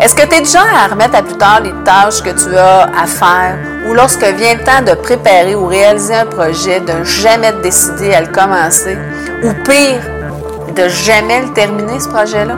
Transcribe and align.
Est-ce 0.00 0.14
que 0.14 0.24
tu 0.26 0.36
es 0.36 0.40
déjà 0.40 0.60
à 0.60 0.86
remettre 0.86 1.16
à 1.16 1.22
plus 1.22 1.36
tard 1.36 1.60
les 1.60 1.72
tâches 1.84 2.22
que 2.22 2.30
tu 2.30 2.56
as 2.56 2.82
à 2.84 3.06
faire 3.06 3.56
ou 3.88 3.94
lorsque 3.94 4.22
vient 4.22 4.54
le 4.54 4.62
temps 4.62 4.80
de 4.86 4.94
préparer 4.94 5.56
ou 5.56 5.66
réaliser 5.66 6.14
un 6.14 6.26
projet, 6.26 6.78
de 6.78 7.02
jamais 7.02 7.52
te 7.52 7.62
décider 7.62 8.14
à 8.14 8.20
le 8.20 8.28
commencer 8.28 8.96
ou 9.42 9.52
pire, 9.64 10.00
de 10.76 10.88
jamais 10.88 11.40
le 11.40 11.52
terminer 11.52 11.98
ce 11.98 12.08
projet-là? 12.08 12.54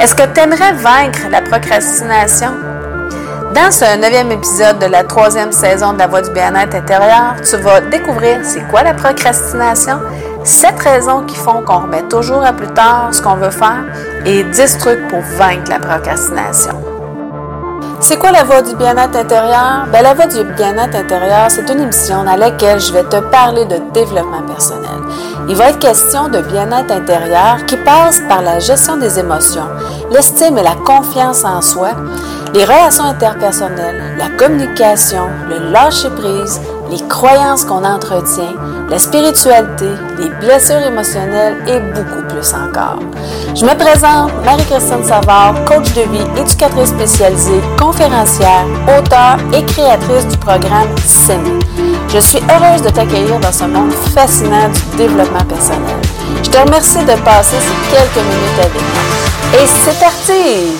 Est-ce 0.00 0.14
que 0.14 0.22
tu 0.34 0.40
aimerais 0.40 0.72
vaincre 0.72 1.20
la 1.30 1.40
procrastination? 1.40 2.50
Dans 3.54 3.70
ce 3.70 3.98
neuvième 3.98 4.30
épisode 4.30 4.78
de 4.80 4.86
la 4.86 5.02
troisième 5.02 5.52
saison 5.52 5.94
de 5.94 5.98
la 5.98 6.08
Voix 6.08 6.20
du 6.20 6.30
bien-être 6.30 6.74
intérieur, 6.74 7.36
tu 7.42 7.56
vas 7.56 7.80
découvrir 7.80 8.40
c'est 8.44 8.68
quoi 8.68 8.82
la 8.82 8.92
procrastination, 8.92 9.98
sept 10.44 10.78
raisons 10.80 11.22
qui 11.26 11.36
font 11.36 11.62
qu'on 11.62 11.80
remet 11.80 12.02
toujours 12.02 12.44
à 12.44 12.52
plus 12.52 12.68
tard 12.68 13.08
ce 13.12 13.20
qu'on 13.22 13.34
veut 13.34 13.50
faire 13.50 13.84
et 14.24 14.44
10 14.44 14.78
trucs 14.78 15.08
pour 15.08 15.20
vaincre 15.20 15.70
la 15.70 15.78
procrastination. 15.78 16.72
C'est 18.02 18.18
quoi 18.18 18.32
la 18.32 18.44
voix 18.44 18.62
du 18.62 18.74
bien-être 18.76 19.14
intérieur? 19.14 19.86
Ben, 19.92 20.02
la 20.02 20.14
voix 20.14 20.26
du 20.26 20.42
bien-être 20.42 20.96
intérieur, 20.96 21.50
c'est 21.50 21.68
une 21.70 21.80
émission 21.80 22.24
dans 22.24 22.36
laquelle 22.36 22.80
je 22.80 22.92
vais 22.92 23.04
te 23.04 23.20
parler 23.30 23.66
de 23.66 23.76
développement 23.92 24.42
personnel. 24.42 24.88
Il 25.48 25.54
va 25.54 25.68
être 25.68 25.78
question 25.78 26.28
de 26.28 26.40
bien-être 26.40 26.90
intérieur 26.90 27.66
qui 27.66 27.76
passe 27.76 28.20
par 28.28 28.40
la 28.40 28.58
gestion 28.58 28.96
des 28.96 29.18
émotions, 29.18 29.68
l'estime 30.10 30.56
et 30.56 30.62
la 30.62 30.76
confiance 30.76 31.44
en 31.44 31.60
soi, 31.60 31.90
les 32.54 32.64
relations 32.64 33.04
interpersonnelles, 33.04 34.16
la 34.16 34.30
communication, 34.30 35.28
le 35.48 35.70
lâcher-prise, 35.70 36.60
les 36.90 37.06
croyances 37.08 37.64
qu'on 37.64 37.84
entretient, 37.84 38.54
la 38.88 38.98
spiritualité, 38.98 39.90
les 40.18 40.28
blessures 40.40 40.82
émotionnelles 40.82 41.56
et 41.68 41.78
beaucoup 41.78 42.26
plus 42.28 42.52
encore. 42.52 42.98
Je 43.54 43.64
me 43.64 43.74
présente 43.76 44.32
Marie-Christine 44.44 45.04
Savard, 45.04 45.54
coach 45.64 45.92
de 45.94 46.02
vie, 46.02 46.40
éducatrice 46.40 46.90
spécialisée, 46.90 47.60
conférencière, 47.78 48.64
auteure 48.98 49.38
et 49.52 49.64
créatrice 49.64 50.26
du 50.26 50.36
programme 50.38 50.88
SEMI. 51.06 51.60
Je 52.08 52.18
suis 52.18 52.40
heureuse 52.50 52.82
de 52.82 52.90
t'accueillir 52.90 53.38
dans 53.38 53.52
ce 53.52 53.64
monde 53.64 53.92
fascinant 53.92 54.68
du 54.68 54.96
développement 54.96 55.44
personnel. 55.44 55.96
Je 56.42 56.50
te 56.50 56.58
remercie 56.58 57.04
de 57.04 57.14
passer 57.22 57.56
ces 57.56 57.96
quelques 57.96 58.26
minutes 58.26 58.58
avec 58.58 58.74
moi. 58.74 59.62
Et 59.62 59.66
c'est 59.66 59.98
parti! 60.00 60.72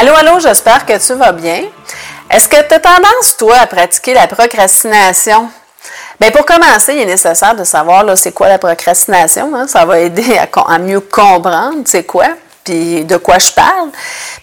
Allô, 0.00 0.14
allô, 0.14 0.40
j'espère 0.40 0.86
que 0.86 0.96
tu 1.04 1.14
vas 1.14 1.32
bien. 1.32 1.64
Est-ce 2.30 2.48
que 2.48 2.62
tu 2.62 2.74
as 2.74 2.78
tendance, 2.78 3.36
toi, 3.36 3.56
à 3.56 3.66
pratiquer 3.66 4.14
la 4.14 4.28
procrastination? 4.28 5.50
Bien, 6.20 6.30
pour 6.30 6.46
commencer, 6.46 6.94
il 6.94 7.00
est 7.00 7.06
nécessaire 7.06 7.56
de 7.56 7.64
savoir 7.64 8.04
c'est 8.16 8.32
quoi 8.32 8.48
la 8.48 8.58
procrastination. 8.58 9.52
Hein? 9.54 9.66
Ça 9.66 9.84
va 9.84 9.98
aider 9.98 10.38
à, 10.38 10.48
à 10.68 10.78
mieux 10.78 11.00
comprendre 11.00 11.82
c'est 11.86 12.04
quoi 12.04 12.28
de 12.70 13.16
quoi 13.16 13.38
je 13.38 13.52
parle, 13.52 13.90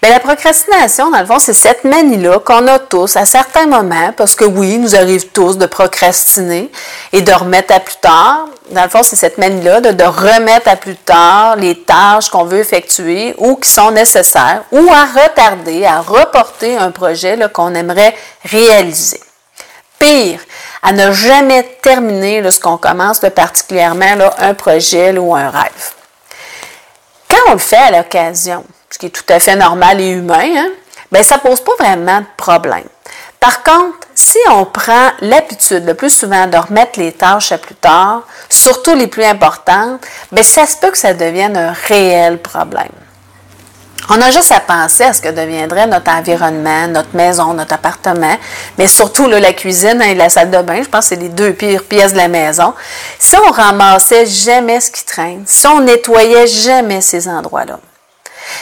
bien, 0.02 0.12
la 0.12 0.20
procrastination, 0.20 1.10
dans 1.12 1.20
le 1.20 1.26
fond, 1.26 1.40
c'est 1.40 1.54
cette 1.54 1.84
manie-là 1.84 2.40
qu'on 2.40 2.68
a 2.68 2.80
tous 2.80 3.16
à 3.16 3.26
certains 3.26 3.66
moments, 3.66 4.12
parce 4.16 4.36
que 4.36 4.46
oui, 4.46 4.78
nous 4.78 4.96
arrive 4.96 5.28
tous 5.30 5.58
de 5.58 5.66
procrastiner 5.66 6.70
et 7.14 7.22
de 7.22 7.32
remettre 7.32 7.74
à 7.74 7.80
plus 7.80 7.96
tard. 7.96 8.48
Dans 8.72 8.84
le 8.84 8.90
fond, 8.90 9.04
c'est 9.04 9.16
cette 9.16 9.38
manie-là 9.38 9.82
de, 9.82 10.04
remettre 10.04 10.70
à 10.70 10.76
plus 10.76 10.96
tard 10.96 11.56
les 11.56 11.82
tâches 11.84 12.30
qu'on 12.30 12.44
veut 12.44 12.60
effectuer 12.60 13.34
ou 13.38 13.56
qui 13.56 13.70
sont 13.70 13.92
nécessaires, 13.92 14.64
ou 14.72 14.90
à 14.92 15.06
retarder, 15.06 15.86
à 15.86 16.02
reporter 16.02 16.78
un 16.78 16.92
projet 16.92 17.38
qu'on 17.54 17.74
aimerait 17.76 18.16
réaliser. 18.44 19.22
Pire, 20.00 20.40
à 20.84 20.92
ne 20.92 21.12
jamais 21.12 21.64
terminer 21.82 22.42
lorsqu'on 22.42 22.78
commence 22.78 23.20
particulièrement 23.36 24.30
un 24.38 24.54
projet 24.54 25.18
ou 25.18 25.36
un 25.36 25.50
rêve 25.50 25.97
on 27.48 27.54
le 27.54 27.58
fait 27.58 27.78
à 27.78 27.92
l'occasion, 27.92 28.64
ce 28.90 28.98
qui 28.98 29.08
est 29.08 29.10
tout 29.10 29.24
à 29.30 29.40
fait 29.40 29.56
normal 29.56 30.00
et 30.02 30.10
humain, 30.10 30.46
hein, 30.56 31.24
ça 31.24 31.36
ne 31.36 31.42
pose 31.42 31.62
pas 31.62 31.76
vraiment 31.80 32.20
de 32.20 32.26
problème. 32.36 32.88
Par 33.40 33.64
contre, 33.64 34.08
si 34.16 34.40
on 34.50 34.66
prend 34.66 35.12
l'habitude 35.22 35.86
le 35.86 35.94
plus 35.94 36.10
souvent 36.10 36.48
de 36.48 36.58
remettre 36.58 37.00
les 37.00 37.12
tâches 37.12 37.52
à 37.52 37.58
plus 37.58 37.76
tard, 37.76 38.24
surtout 38.50 38.96
les 38.96 39.08
plus 39.08 39.24
importantes, 39.24 40.02
bien, 40.32 40.44
ça 40.44 40.66
se 40.66 40.76
peut 40.78 40.92
que 40.92 40.98
ça 40.98 41.14
devienne 41.14 41.56
un 41.56 41.74
réel 41.88 42.40
problème. 42.40 42.92
On 44.10 44.22
a 44.22 44.32
juste 44.32 44.54
à 44.54 44.62
penser 44.62 45.04
à 45.04 45.12
ce 45.12 45.22
que 45.22 45.28
deviendrait 45.28 45.86
notre 45.86 46.10
environnement, 46.12 46.88
notre 46.88 47.14
maison, 47.14 47.54
notre 47.54 47.74
appartement, 47.74 48.38
mais 48.78 48.88
surtout 48.88 49.28
la 49.28 49.52
cuisine 49.52 50.02
et 50.02 50.16
la 50.16 50.30
salle 50.30 50.50
de 50.50 50.62
bain. 50.62 50.82
Je 50.82 50.88
pense 50.88 51.10
que 51.10 51.16
c'est 51.16 51.22
les 51.22 51.28
deux 51.28 51.52
pires 51.52 51.84
pièces 51.84 52.14
de 52.14 52.18
la 52.18 52.30
maison. 52.30 52.74
Si 53.20 53.36
on 53.36 53.52
ramassait 53.52 54.26
jamais 54.26 54.80
ce 54.80 54.92
qui 54.92 55.04
traîne, 55.04 55.44
si 55.46 55.68
on 55.68 55.82
nettoyait 55.82 56.48
jamais 56.48 57.02
ces 57.02 57.28
endroits-là. 57.28 57.80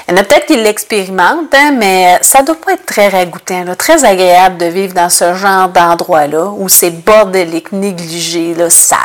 Il 0.07 0.16
y 0.16 0.17
en 0.17 0.22
a 0.22 0.23
peut-être 0.23 0.47
qui 0.47 0.57
l'expérimentent, 0.57 1.53
hein, 1.53 1.72
mais 1.77 2.17
ça 2.22 2.41
ne 2.41 2.47
doit 2.47 2.56
pas 2.56 2.73
être 2.73 2.85
très 2.88 3.07
ragoûtant, 3.07 3.66
très 3.77 4.03
agréable 4.03 4.57
de 4.57 4.66
vivre 4.66 4.95
dans 4.95 5.09
ce 5.09 5.35
genre 5.35 5.69
d'endroit-là 5.69 6.45
où 6.57 6.67
c'est 6.69 6.89
bordélique, 6.89 7.72
négligé, 7.72 8.56
là, 8.56 8.69
sale. 8.72 9.00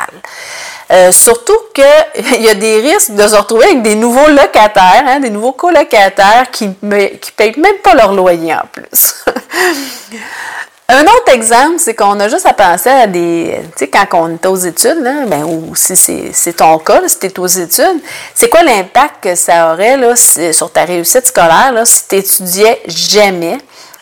Euh, 0.91 1.11
surtout 1.11 1.57
qu'il 1.73 2.41
y 2.41 2.49
a 2.49 2.53
des 2.53 2.81
risques 2.81 3.11
de 3.11 3.27
se 3.27 3.35
retrouver 3.35 3.65
avec 3.65 3.81
des 3.81 3.95
nouveaux 3.95 4.27
locataires, 4.27 5.03
hein, 5.07 5.19
des 5.19 5.29
nouveaux 5.29 5.53
colocataires 5.53 6.49
qui 6.51 6.69
ne 6.81 7.07
payent 7.37 7.57
même 7.57 7.77
pas 7.83 7.95
leur 7.95 8.13
loyer 8.13 8.53
en 8.53 8.65
plus. 8.71 9.23
Un 10.93 11.03
autre 11.03 11.31
exemple, 11.33 11.75
c'est 11.77 11.93
qu'on 11.93 12.19
a 12.19 12.27
juste 12.27 12.45
à 12.45 12.51
penser 12.51 12.89
à 12.89 13.07
des. 13.07 13.61
Tu 13.77 13.85
sais, 13.85 13.87
quand 13.87 14.07
on 14.11 14.33
est 14.33 14.45
aux 14.45 14.57
études, 14.57 15.01
ben, 15.01 15.45
ou 15.45 15.73
si 15.73 15.95
c'est 16.33 16.53
ton 16.53 16.79
cas, 16.79 17.01
si 17.07 17.17
tu 17.17 17.27
es 17.27 17.39
aux 17.39 17.47
études, 17.47 18.01
c'est 18.35 18.49
quoi 18.49 18.61
l'impact 18.61 19.23
que 19.23 19.35
ça 19.35 19.71
aurait 19.71 19.95
là, 19.95 20.13
sur 20.17 20.69
ta 20.69 20.83
réussite 20.83 21.27
scolaire 21.27 21.71
si 21.85 22.09
tu 22.09 22.15
étudiais 22.17 22.81
jamais? 22.87 23.57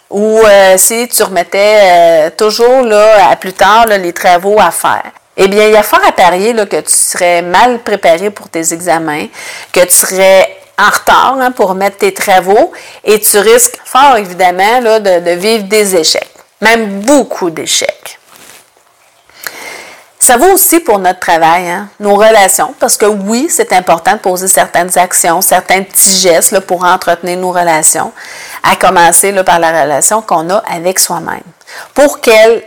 Ou 0.10 0.40
euh, 0.40 0.78
si 0.78 1.08
tu 1.08 1.22
remettais 1.22 1.78
euh, 1.84 2.30
toujours 2.36 2.82
là, 2.82 3.30
à 3.30 3.36
plus 3.36 3.54
tard 3.54 3.86
les 3.86 4.12
travaux 4.12 4.60
à 4.60 4.72
faire? 4.72 5.12
Eh 5.42 5.48
bien, 5.48 5.68
il 5.68 5.72
y 5.72 5.78
a 5.78 5.84
fort 5.84 6.02
à 6.06 6.12
parier 6.12 6.54
que 6.54 6.82
tu 6.82 6.94
serais 6.94 7.42
mal 7.42 7.80
préparé 7.80 8.30
pour 8.30 8.50
tes 8.50 8.74
examens, 8.74 9.28
que 9.72 9.80
tu 9.80 9.96
serais 9.96 10.58
en 10.78 10.90
retard 10.90 11.38
hein, 11.40 11.52
pour 11.52 11.76
mettre 11.76 11.98
tes 12.00 12.14
travaux 12.14 12.74
et 13.06 13.22
tu 13.22 13.38
risques 13.38 13.80
fort 13.86 14.18
évidemment 14.18 14.82
de, 14.82 15.32
vivre 15.32 15.64
des 15.64 15.96
échecs, 15.96 16.30
même 16.60 17.00
beaucoup 17.00 17.50
d'échecs. 17.50 18.20
Ça 20.20 20.36
vaut 20.36 20.52
aussi 20.52 20.82
pour 20.82 21.00
notre 21.00 21.20
travail, 21.20 21.70
hein, 21.70 21.88
nos 22.02 22.16
relations, 22.16 22.76
parce 22.78 22.98
que 22.98 23.06
oui, 23.06 23.48
c'est 23.50 23.72
important 23.72 24.14
de 24.14 24.20
poser 24.20 24.50
certaines 24.50 24.96
actions, 24.98 25.40
certains 25.40 25.84
petits 25.84 26.18
gestes 26.20 26.60
pour 26.60 26.84
entretenir 26.84 27.38
nos 27.38 27.54
relations, 27.54 28.12
à 28.62 28.76
commencer 28.76 29.32
par 29.44 29.58
la 29.60 29.84
relation 29.84 30.22
qu'on 30.22 30.50
a 30.50 30.58
avec 30.70 31.00
soi-même, 31.00 31.40
pour 31.94 32.20
qu'elle 32.20 32.62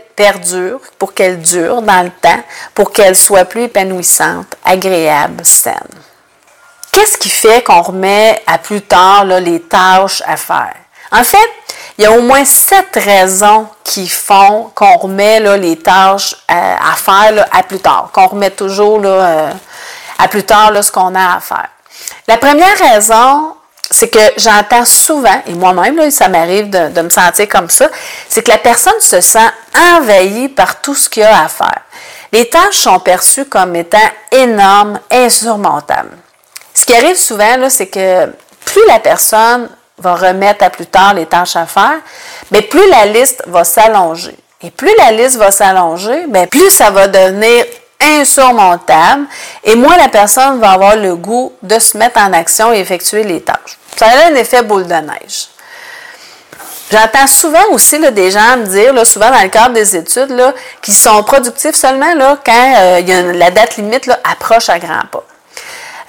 pour 0.99 1.15
qu'elle 1.15 1.41
dure 1.41 1.83
dans 1.83 2.03
le 2.03 2.11
temps, 2.11 2.43
pour 2.75 2.93
qu'elle 2.93 3.17
soit 3.17 3.45
plus 3.45 3.65
épanouissante, 3.65 4.57
agréable, 4.65 5.45
saine. 5.45 5.75
Qu'est-ce 6.93 7.17
qui 7.17 7.31
fait 7.31 7.63
qu'on 7.63 7.83
remet 7.83 8.43
à 8.47 8.59
plus 8.59 8.83
tard 8.83 9.25
les 9.25 9.61
tâches 9.63 10.23
à 10.27 10.37
faire? 10.37 10.75
En 11.11 11.25
fait, 11.25 11.49
il 11.99 12.05
y 12.05 12.07
a 12.07 12.13
au 12.13 12.23
moins 12.23 12.45
sept 12.45 12.95
raisons 12.95 13.67
qui 13.85 14.09
font 14.09 14.71
qu'on 14.75 14.97
remet 14.97 15.41
les 15.59 15.77
tâches 15.77 16.35
à, 16.49 16.95
faire 16.97 17.47
à 17.51 17.63
plus 17.63 17.81
tard, 17.81 18.11
qu'on 18.13 18.27
remet 18.27 18.51
toujours 18.51 19.01
euh, 19.05 19.51
à 20.19 20.29
plus 20.29 20.45
tard 20.45 20.73
ce 20.83 20.91
qu'on 20.91 21.15
a 21.15 21.37
à 21.37 21.41
faire. 21.41 21.69
La 22.29 22.39
première 22.39 22.79
raison, 22.79 23.57
c'est 23.93 24.09
que 24.09 24.19
j'entends 24.39 24.85
souvent, 24.85 25.43
et 25.47 25.55
moi-même, 25.55 26.11
ça 26.11 26.29
m'arrive 26.29 26.71
de, 26.71 27.03
me 27.03 27.11
sentir 27.11 27.49
comme 27.49 27.71
ça, 27.71 27.89
c'est 28.29 28.43
que 28.43 28.51
la 28.51 28.59
personne 28.59 28.99
se 29.01 29.21
sent 29.21 29.49
envahie 29.95 30.49
par 30.49 30.81
tout 30.81 30.95
ce 30.95 31.09
qu'il 31.09 31.23
y 31.23 31.27
a 31.27 31.45
à 31.45 31.49
faire. 31.49 31.83
Les 32.33 32.49
tâches 32.49 32.79
sont 32.79 32.99
perçues 32.99 33.45
comme 33.45 33.77
étant 33.77 33.99
énormes, 34.31 34.99
insurmontables. 35.11 36.17
Ce 36.75 36.87
qui 36.87 36.95
arrive 36.95 37.17
souvent, 37.17 37.69
c'est 37.69 37.89
que 37.89 38.27
plus 38.65 38.87
la 38.89 38.99
personne 38.99 39.69
va 39.99 40.15
remettre 40.15 40.65
à 40.65 40.71
plus 40.71 40.87
tard 40.87 41.13
les 41.15 41.27
tâches 41.27 41.57
à 41.57 41.67
faire, 41.67 42.01
mais 42.51 42.63
plus 42.63 42.89
la 42.89 43.05
liste 43.05 43.43
va 43.47 43.63
s'allonger. 43.65 44.35
Et 44.63 44.71
plus 44.71 44.95
la 44.97 45.13
liste 45.13 45.37
va 45.37 45.51
s'allonger, 45.51 46.25
ben, 46.29 46.47
plus 46.47 46.71
ça 46.71 46.91
va 46.91 47.09
devenir 47.09 47.65
insurmontable 48.01 49.27
et 49.65 49.75
moins 49.75 49.97
la 49.97 50.09
personne 50.09 50.59
va 50.61 50.73
avoir 50.73 50.97
le 50.97 51.15
goût 51.15 51.53
de 51.63 51.79
se 51.79 51.97
mettre 51.97 52.19
en 52.19 52.33
action 52.33 52.73
et 52.73 52.79
effectuer 52.79 53.23
les 53.25 53.41
tâches. 53.43 53.79
Ça 53.97 54.07
a 54.07 54.31
un 54.31 54.35
effet 54.35 54.63
boule 54.63 54.87
de 54.87 54.95
neige. 54.95 55.49
J'entends 56.91 57.27
souvent 57.27 57.71
aussi 57.71 57.99
des 57.99 58.31
gens 58.31 58.59
me 58.59 58.67
dire, 58.67 59.07
souvent 59.07 59.31
dans 59.31 59.43
le 59.43 59.49
cadre 59.49 59.75
des 59.75 59.97
études, 59.97 60.55
qu'ils 60.83 60.95
sont 60.95 61.23
productifs 61.23 61.75
seulement 61.75 62.15
là, 62.15 62.37
quand 62.45 62.75
euh, 62.79 63.33
la 63.33 63.51
date 63.51 63.79
limite 63.79 64.11
approche 64.25 64.69
à 64.69 64.79
grands 64.79 65.07
pas. 65.11 65.25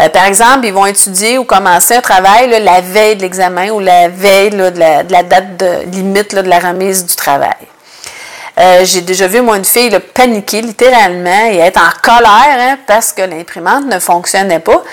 Euh, 0.01 0.09
par 0.09 0.25
exemple, 0.25 0.65
ils 0.65 0.73
vont 0.73 0.85
étudier 0.85 1.37
ou 1.37 1.45
commencer 1.45 1.95
un 1.95 2.01
travail 2.01 2.49
la 2.49 2.81
veille 2.81 3.15
de 3.15 3.21
l'examen 3.21 3.69
ou 3.69 3.79
la 3.79 4.09
veille 4.09 4.49
de, 4.49 4.71
la, 4.77 5.23
date 5.23 5.63
limite 5.85 6.35
de 6.35 6.41
la 6.41 6.59
remise 6.59 7.05
du 7.05 7.15
travail. 7.15 7.55
Euh, 8.59 8.85
j'ai 8.85 9.01
déjà 9.01 9.27
vu, 9.27 9.41
moi, 9.41 9.57
une 9.57 9.65
fille 9.65 9.97
paniquer 10.13 10.61
littéralement 10.61 11.49
et 11.51 11.57
être 11.57 11.79
en 11.79 11.89
colère 12.03 12.57
hein, 12.59 12.77
parce 12.85 13.11
que 13.11 13.23
l'imprimante 13.23 13.85
ne 13.85 13.97
fonctionnait 13.97 14.59
pas, 14.59 14.83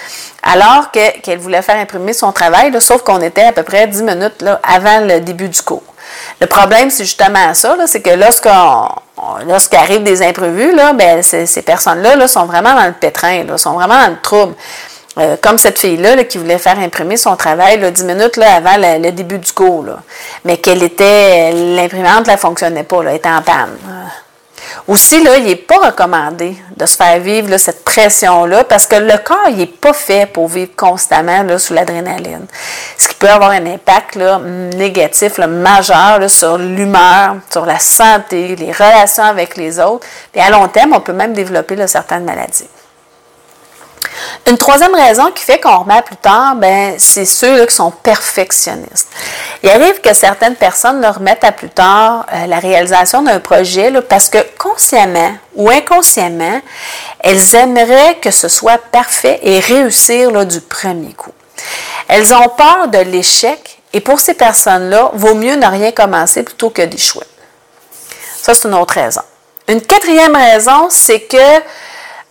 alors 0.43 0.91
qu'elle 0.91 1.39
voulait 1.39 1.61
faire 1.61 1.77
imprimer 1.77 2.15
son 2.15 2.33
travail, 2.33 2.73
sauf 2.81 3.03
qu'on 3.03 3.21
était 3.21 3.45
à 3.45 3.53
peu 3.53 3.63
près 3.63 3.87
10 3.87 4.03
minutes 4.03 4.45
avant 4.63 5.01
le 5.01 5.21
début 5.21 5.49
du 5.49 5.61
cours. 5.61 5.83
Le 6.41 6.47
problème, 6.47 6.91
c'est 6.91 7.05
justement 7.05 7.53
ça, 7.55 7.77
c'est 7.87 8.01
que 8.01 8.11
lorsqu'on 8.11 8.89
lorsqu'arrive 9.47 10.03
des 10.03 10.23
imprévus, 10.23 10.75
ben, 10.95 11.23
ces, 11.23 11.63
personnes-là 11.63 12.17
là, 12.17 12.27
sont 12.27 12.47
vraiment 12.47 12.75
dans 12.75 12.87
le 12.87 12.95
pétrin, 12.95 13.45
sont 13.59 13.75
vraiment 13.75 14.01
dans 14.01 14.11
le 14.11 14.21
trouble. 14.23 14.55
Euh, 15.21 15.37
comme 15.41 15.59
cette 15.59 15.79
fille-là 15.79 16.25
qui 16.25 16.39
voulait 16.39 16.57
faire 16.57 16.79
imprimer 16.79 17.19
son 17.19 17.37
travail 17.37 17.79
là, 17.79 17.91
10 17.91 18.05
minutes 18.05 18.39
avant 18.39 18.77
le, 18.79 19.11
début 19.11 19.39
du 19.39 19.53
cours. 19.53 19.85
Mais 20.45 20.57
qu'elle 20.57 20.83
était. 20.83 21.53
L'imprimante 21.53 22.27
ne 22.27 22.37
fonctionnait 22.37 22.85
pas, 22.85 23.03
elle 23.03 23.17
était 23.17 23.29
en 23.29 23.43
panne. 23.43 23.77
Aussi, 24.89 25.23
là, 25.23 25.37
il 25.37 25.45
n'est 25.45 25.57
pas 25.57 25.79
recommandé 25.79 26.57
de 26.77 26.87
se 26.87 26.97
faire 26.97 27.19
vivre 27.19 27.55
cette 27.59 27.85
pression-là 27.85 28.65
parce 28.65 28.87
que 28.87 28.97
le 28.97 29.19
corps, 29.19 29.51
n'est 29.55 29.67
pas 29.67 29.93
fait 29.93 30.27
pour 30.27 30.49
vivre 30.49 30.71
constamment 30.77 31.45
sous 31.59 31.75
l'adrénaline. 31.75 32.47
Ce 32.97 33.09
qui 33.09 33.15
peut 33.17 33.29
avoir 33.29 33.51
un 33.51 33.67
impact 33.67 34.17
négatif 34.77 35.39
majeur 35.39 36.31
sur 36.31 36.57
l'humeur, 36.57 37.37
sur 37.51 37.67
la 37.67 37.79
santé, 37.79 38.57
les 38.57 38.73
relations 38.73 39.25
avec 39.25 39.57
les 39.57 39.79
autres. 39.79 40.07
Et 40.35 40.41
à 40.41 40.51
long 40.51 40.69
terme, 40.69 40.95
on 40.95 41.01
peut 41.01 41.13
même 41.13 41.35
développer 41.35 41.77
certaines 41.87 42.25
maladies. 42.25 42.69
Une 44.47 44.59
troisième 44.59 44.95
raison 44.95 45.31
qui 45.31 45.45
fait 45.45 45.61
qu'on 45.61 45.79
remet 45.79 45.99
à 45.99 46.03
plus 46.03 46.17
tard, 46.17 46.57
ben, 46.57 46.95
c'est 46.99 47.25
ceux 47.25 47.65
qui 47.67 47.75
sont 47.75 47.91
perfectionnistes. 47.91 49.09
Il 49.63 49.71
arrive 49.71 50.01
que 50.01 50.13
certaines 50.15 50.57
personnes 50.57 51.01
leur 51.01 51.17
remettent 51.17 51.45
à 51.45 51.53
plus 51.53 51.69
tard 51.69 52.27
euh, 52.33 52.47
la 52.47 52.59
réalisation 52.59 53.23
d'un 53.23 53.39
projet 53.39 53.93
parce 54.09 54.29
que 54.29 54.39
consciemment 54.59 55.33
ou 55.55 55.71
inconsciemment, 55.71 56.61
elles 57.21 57.55
aimeraient 57.55 58.19
que 58.21 58.31
ce 58.31 58.49
soit 58.49 58.79
parfait 58.79 59.39
et 59.43 59.61
réussir 59.61 60.31
là, 60.31 60.45
du 60.45 60.61
premier 60.61 61.13
coup. 61.13 61.33
Elles 62.09 62.35
ont 62.35 62.49
peur 62.49 62.89
de 62.89 62.99
l'échec 62.99 63.81
et 63.93 64.01
pour 64.01 64.21
ces 64.21 64.35
personnes-là, 64.35 65.11
vaut 65.15 65.35
mieux 65.35 65.57
ne 65.57 65.67
rien 65.67 65.93
commencer 65.93 66.43
plutôt 66.43 66.71
que 66.71 66.83
d'échouer. 66.83 67.27
Ça, 68.41 68.55
c'est 68.55 68.69
une 68.69 68.75
autre 68.75 68.95
raison. 68.95 69.23
Une 69.69 69.81
quatrième 69.81 70.35
raison, 70.35 70.89
c'est 70.89 71.21
que 71.21 71.37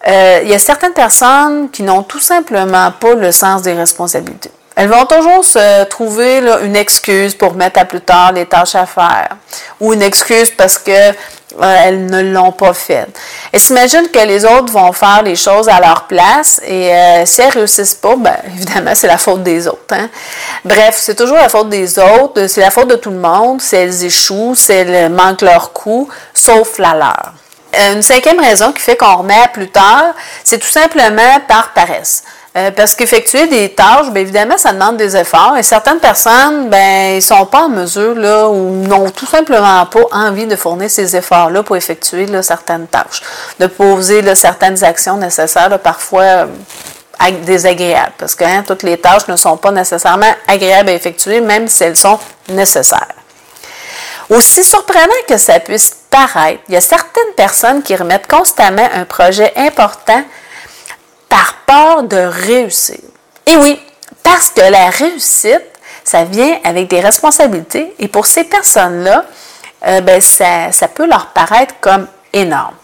euh, 0.07 0.39
il 0.43 0.49
y 0.49 0.53
a 0.53 0.59
certaines 0.59 0.93
personnes 0.93 1.69
qui 1.71 1.83
n'ont 1.83 2.03
tout 2.03 2.19
simplement 2.19 2.91
pas 2.91 3.15
le 3.15 3.31
sens 3.31 3.61
des 3.61 3.73
responsabilités. 3.73 4.51
Elles 4.75 4.87
vont 4.87 5.05
toujours 5.05 5.43
se 5.43 5.83
trouver 5.85 6.41
une 6.63 6.77
excuse 6.77 7.35
pour 7.35 7.53
mettre 7.55 7.81
à 7.81 7.85
plus 7.85 7.99
tard 7.99 8.31
les 8.31 8.45
tâches 8.45 8.75
à 8.75 8.85
faire 8.85 9.35
ou 9.81 9.93
une 9.93 10.01
excuse 10.01 10.51
parce 10.51 10.77
que 10.77 10.91
euh, 10.91 11.13
elles 11.83 12.05
ne 12.05 12.21
l'ont 12.21 12.53
pas 12.53 12.73
fait. 12.73 13.07
Et 13.51 13.59
s'imagine 13.59 14.07
que 14.09 14.19
les 14.19 14.45
autres 14.45 14.71
vont 14.71 14.93
faire 14.93 15.21
les 15.23 15.35
choses 15.35 15.67
à 15.67 15.81
leur 15.81 16.03
place 16.03 16.61
et 16.65 16.93
euh, 16.93 17.25
si 17.25 17.41
elles 17.41 17.49
réussissent 17.49 17.95
pas, 17.95 18.15
ben, 18.15 18.37
évidemment, 18.55 18.95
c'est 18.95 19.07
la 19.07 19.17
faute 19.17 19.43
des 19.43 19.67
autres. 19.67 19.81
Hein. 19.91 20.09
Bref, 20.63 20.95
c'est 20.97 21.15
toujours 21.15 21.35
la 21.35 21.49
faute 21.49 21.67
des 21.67 21.99
autres, 21.99 22.47
c'est 22.47 22.61
la 22.61 22.71
faute 22.71 22.87
de 22.87 22.95
tout 22.95 23.09
le 23.09 23.17
monde 23.17 23.61
si 23.61 23.75
elles 23.75 24.05
échouent, 24.05 24.55
si 24.55 24.71
elles 24.71 25.11
manquent 25.11 25.41
leur 25.41 25.73
coup, 25.73 26.07
sauf 26.33 26.77
la 26.77 26.93
leur. 26.93 27.33
Euh, 27.75 27.93
une 27.93 28.01
cinquième 28.01 28.39
raison 28.39 28.71
qui 28.71 28.81
fait 28.81 28.97
qu'on 28.97 29.17
remet 29.17 29.41
à 29.41 29.47
plus 29.47 29.69
tard, 29.69 30.13
c'est 30.43 30.57
tout 30.57 30.67
simplement 30.67 31.39
par 31.47 31.73
paresse. 31.73 32.23
Euh, 32.57 32.71
parce 32.71 32.95
qu'effectuer 32.95 33.45
des 33.45 33.69
tâches, 33.69 34.09
bien 34.09 34.23
évidemment, 34.23 34.57
ça 34.57 34.73
demande 34.73 34.97
des 34.97 35.15
efforts 35.15 35.55
et 35.55 35.61
certaines 35.61 35.99
personnes, 35.99 36.67
ben, 36.69 37.15
ils 37.15 37.21
sont 37.21 37.45
pas 37.45 37.65
en 37.65 37.69
mesure 37.69 38.15
ou 38.51 38.87
n'ont 38.87 39.11
tout 39.11 39.27
simplement 39.27 39.85
pas 39.85 40.01
envie 40.11 40.47
de 40.47 40.55
fournir 40.55 40.89
ces 40.89 41.15
efforts-là 41.15 41.61
pour 41.61 41.77
effectuer 41.77 42.25
certaines 42.41 42.87
tâches, 42.87 43.21
de 43.59 43.67
poser 43.67 44.33
certaines 44.33 44.83
actions 44.83 45.17
nécessaires, 45.17 45.77
parfois 45.79 46.23
euh, 46.23 46.47
désagréables, 47.45 48.13
parce 48.17 48.33
que 48.33 48.43
hein, 48.43 48.63
toutes 48.65 48.81
les 48.81 48.97
tâches 48.97 49.27
ne 49.27 49.35
sont 49.35 49.57
pas 49.57 49.71
nécessairement 49.71 50.33
agréables 50.47 50.89
à 50.89 50.93
effectuer, 50.93 51.41
même 51.41 51.67
si 51.67 51.83
elles 51.83 51.97
sont 51.97 52.17
nécessaires. 52.47 53.13
Aussi 54.27 54.63
surprenant 54.63 55.07
que 55.27 55.37
ça 55.37 55.59
puisse 55.59 55.98
il 56.67 56.73
y 56.73 56.77
a 56.77 56.81
certaines 56.81 57.33
personnes 57.35 57.81
qui 57.83 57.95
remettent 57.95 58.27
constamment 58.27 58.87
un 58.93 59.05
projet 59.05 59.53
important 59.55 60.23
par 61.27 61.55
peur 61.65 62.03
de 62.03 62.17
réussir. 62.17 62.99
Et 63.45 63.55
oui, 63.57 63.79
parce 64.23 64.49
que 64.49 64.61
la 64.61 64.89
réussite, 64.89 65.63
ça 66.03 66.23
vient 66.23 66.59
avec 66.63 66.87
des 66.87 66.99
responsabilités 66.99 67.93
et 67.99 68.07
pour 68.07 68.25
ces 68.25 68.43
personnes-là, 68.43 69.25
euh, 69.87 70.01
ben, 70.01 70.19
ça, 70.19 70.87
peut 70.93 71.07
leur 71.07 71.27
paraître 71.27 71.75
comme 71.79 72.07
énorme. 72.33 72.75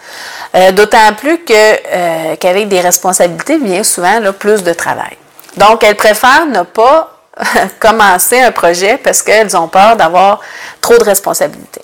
Euh, 0.56 0.72
d'autant 0.72 1.14
plus 1.18 1.40
euh, 1.50 2.36
qu'avec 2.38 2.70
des 2.70 2.80
responsabilités 2.80 3.58
vient 3.58 3.84
souvent 3.84 4.22
plus 4.40 4.64
de 4.64 4.74
travail. 4.74 5.18
Donc, 5.58 5.84
elles 5.84 5.96
préfèrent 5.96 6.46
ne 6.46 6.62
pas 6.62 7.12
commencer 7.80 8.40
un 8.40 8.52
projet 8.52 8.98
parce 8.98 9.22
qu'elles 9.22 9.58
ont 9.58 9.68
peur 9.68 9.98
d'avoir 9.98 10.40
trop 10.80 10.98
de 10.98 11.04
responsabilités. 11.04 11.82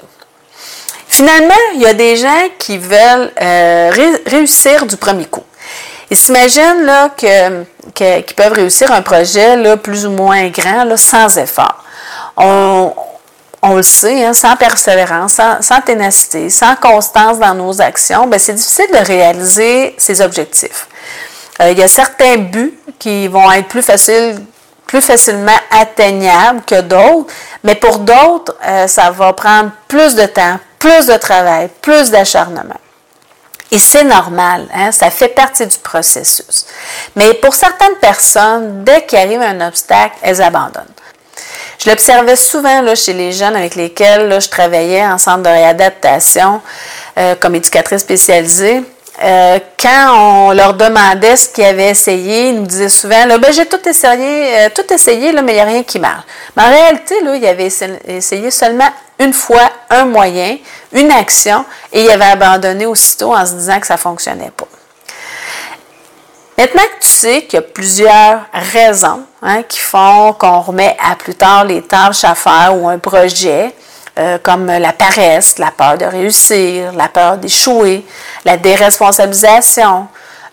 Finalement, 1.12 1.54
il 1.76 1.82
y 1.82 1.86
a 1.86 1.94
des 1.94 2.16
gens 2.16 2.48
qui 2.58 2.78
veulent 2.78 3.32
euh, 3.42 3.92
réussir 4.26 4.86
du 4.86 4.96
premier 4.96 5.26
coup. 5.26 5.44
Ils 6.10 6.16
s'imaginent 6.16 6.86
là, 6.86 7.10
que, 7.10 7.64
qu'ils 7.94 8.36
peuvent 8.36 8.54
réussir 8.54 8.90
un 8.94 9.02
projet 9.02 9.58
là, 9.58 9.76
plus 9.76 10.06
ou 10.06 10.12
moins 10.12 10.48
grand 10.48 10.86
là, 10.86 10.96
sans 10.96 11.38
effort. 11.38 11.84
On, 12.38 12.94
on 13.62 13.76
le 13.76 13.84
sait, 13.84 14.24
hein, 14.24 14.34
sans 14.34 14.56
persévérance, 14.56 15.40
sans, 15.60 15.82
ténacité, 15.82 16.50
sans 16.50 16.78
constance 16.78 17.40
dans 17.40 17.54
nos 17.54 17.82
actions, 17.82 18.26
ben, 18.28 18.40
c'est 18.40 18.54
difficile 18.54 18.88
de 18.94 19.06
réaliser 19.06 19.94
ces 19.98 20.22
objectifs. 20.22 20.88
Euh, 21.62 21.72
il 21.72 21.78
y 21.78 21.84
a 21.84 21.90
certains 21.90 22.38
buts 22.38 22.74
qui 22.98 23.28
vont 23.28 23.52
être 23.52 23.68
plus 23.68 23.84
faciles 23.84 24.40
plus 24.88 25.02
facilement 25.02 25.60
atteignable 25.72 26.62
que 26.66 26.82
d'autres, 26.82 27.34
mais 27.64 27.76
pour 27.76 28.00
d'autres, 28.00 28.58
euh, 28.66 28.88
ça 28.88 29.10
va 29.10 29.32
prendre 29.32 29.72
plus 29.88 30.16
de 30.16 30.26
temps, 30.26 30.60
plus 30.82 31.06
de 31.06 31.16
travail, 31.16 31.70
plus 31.82 32.10
d'acharnement. 32.10 32.80
Et 33.70 33.78
c'est 33.78 34.04
normal, 34.04 34.68
hein, 34.74 34.92
ça 34.92 35.12
fait 35.12 35.30
partie 35.30 35.66
du 35.66 35.78
processus. 35.78 36.66
Mais 37.16 37.36
pour 37.36 37.54
certaines 37.54 37.96
personnes, 38.02 38.84
dès 38.84 39.06
qu'il 39.06 39.20
arrive 39.20 39.42
un 39.42 39.66
obstacle, 39.66 40.16
elles 40.24 40.42
abandonnent. 40.42 40.84
Je 41.80 41.90
l'observais 41.90 42.36
souvent 42.36 42.82
là, 42.82 42.96
chez 42.96 43.14
les 43.14 43.32
jeunes 43.32 43.56
avec 43.56 43.76
lesquels 43.76 44.42
je 44.42 44.50
travaillais 44.50 45.06
en 45.06 45.18
centre 45.18 45.44
de 45.44 45.50
réadaptation 45.50 46.62
euh, 47.18 47.36
comme 47.40 47.56
éducatrice 47.56 48.02
spécialisée. 48.02 48.84
Euh, 49.24 49.60
quand 49.80 50.16
on 50.18 50.52
leur 50.52 50.74
demandait 50.74 51.36
ce 51.36 51.48
qu'ils 51.48 51.66
avaient 51.66 51.90
essayé, 51.90 52.50
ils 52.50 52.56
nous 52.56 52.66
disaient 52.66 52.90
souvent 52.90 53.28
ben, 53.28 53.52
j'ai 53.52 53.68
tout 53.68 53.88
essayé, 53.88 54.58
euh, 54.58 54.70
tout 54.74 54.92
essayé 54.92 55.32
mais 55.34 55.52
il 55.52 55.56
n'y 55.56 55.60
a 55.60 55.66
rien 55.66 55.84
qui 55.84 56.00
marche. 56.00 56.24
Mais 56.58 56.64
en 56.64 56.70
réalité, 56.70 57.22
là, 57.22 57.36
ils 57.36 57.46
avaient 57.46 57.70
essayé 58.08 58.50
seulement 58.50 58.90
une 59.20 59.34
fois 59.34 59.70
un 59.92 60.06
moyen, 60.06 60.58
une 60.92 61.12
action, 61.12 61.64
et 61.94 62.04
ils 62.04 62.10
avaient 62.10 62.32
abandonné 62.32 62.88
aussitôt 62.88 63.36
en 63.36 63.46
se 63.46 63.54
disant 63.54 63.80
que 63.80 63.86
ça 63.86 63.94
ne 63.94 64.00
fonctionnait 64.00 64.52
pas. 64.58 64.68
Maintenant 66.58 66.84
que 66.84 67.02
tu 67.02 67.08
sais 67.08 67.44
qu'il 67.44 67.58
y 67.58 67.58
a 67.58 67.62
plusieurs 67.62 68.42
raisons 68.54 69.22
hein, 69.42 69.64
qui 69.64 69.80
font 69.80 70.34
qu'on 70.34 70.62
remet 70.62 70.98
à 71.00 71.16
plus 71.16 71.36
tard 71.36 71.66
les 71.66 71.82
tâches 71.82 72.24
à 72.24 72.34
faire 72.36 72.76
ou 72.76 72.90
un 72.90 72.98
projet, 72.98 73.74
euh, 74.22 74.38
comme 74.42 74.68
la 74.68 74.94
paresse, 74.94 75.58
la 75.58 75.72
peur 75.72 75.98
de 75.98 76.06
réussir, 76.06 76.94
la 76.94 77.08
peur 77.08 77.38
d'échouer, 77.38 78.06
la 78.46 78.56
déresponsabilisation, 78.56 80.08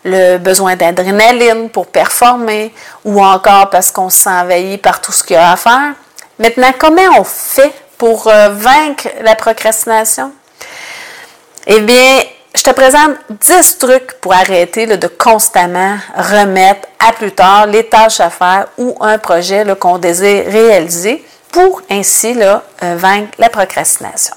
le 0.05 0.39
besoin 0.39 0.75
d'adrénaline 0.75 1.69
pour 1.69 1.87
performer, 1.89 2.73
ou 3.05 3.23
encore 3.23 3.69
parce 3.69 3.91
qu'on 3.91 4.09
se 4.09 4.23
sent 4.23 4.31
envahi 4.31 4.79
par 4.79 5.03
tout 5.03 5.13
ce 5.13 5.23
qu'il 5.23 5.35
y 5.35 5.39
a 5.39 5.53
à 5.53 5.57
faire. 5.57 5.93
Maintenant, 6.39 6.73
comment 6.79 7.19
on 7.19 7.25
fait 7.25 7.75
pour 7.99 8.29
euh, 8.29 8.49
vaincre 8.51 9.09
la 9.21 9.35
procrastination? 9.35 10.33
Eh 11.67 11.81
bien, 11.81 12.23
je 12.57 12.63
te 12.63 12.71
présente 12.71 13.17
10 13.29 13.79
trucs 13.79 14.13
pour 14.21 14.33
arrêter 14.33 14.87
de 14.87 15.07
constamment 15.09 15.99
remettre 16.17 16.89
à 17.07 17.13
plus 17.13 17.33
tard 17.33 17.67
les 17.67 17.85
tâches 17.85 18.21
à 18.21 18.31
faire 18.31 18.69
ou 18.79 18.97
un 19.03 19.19
projet 19.19 19.67
qu'on 19.79 19.99
désire 19.99 20.45
réaliser 20.47 21.23
pour 21.53 21.83
ainsi 21.91 22.35
là, 22.35 22.63
euh, 22.83 22.97
vaincre 22.97 23.33
la 23.39 23.49
procrastination. 23.49 24.35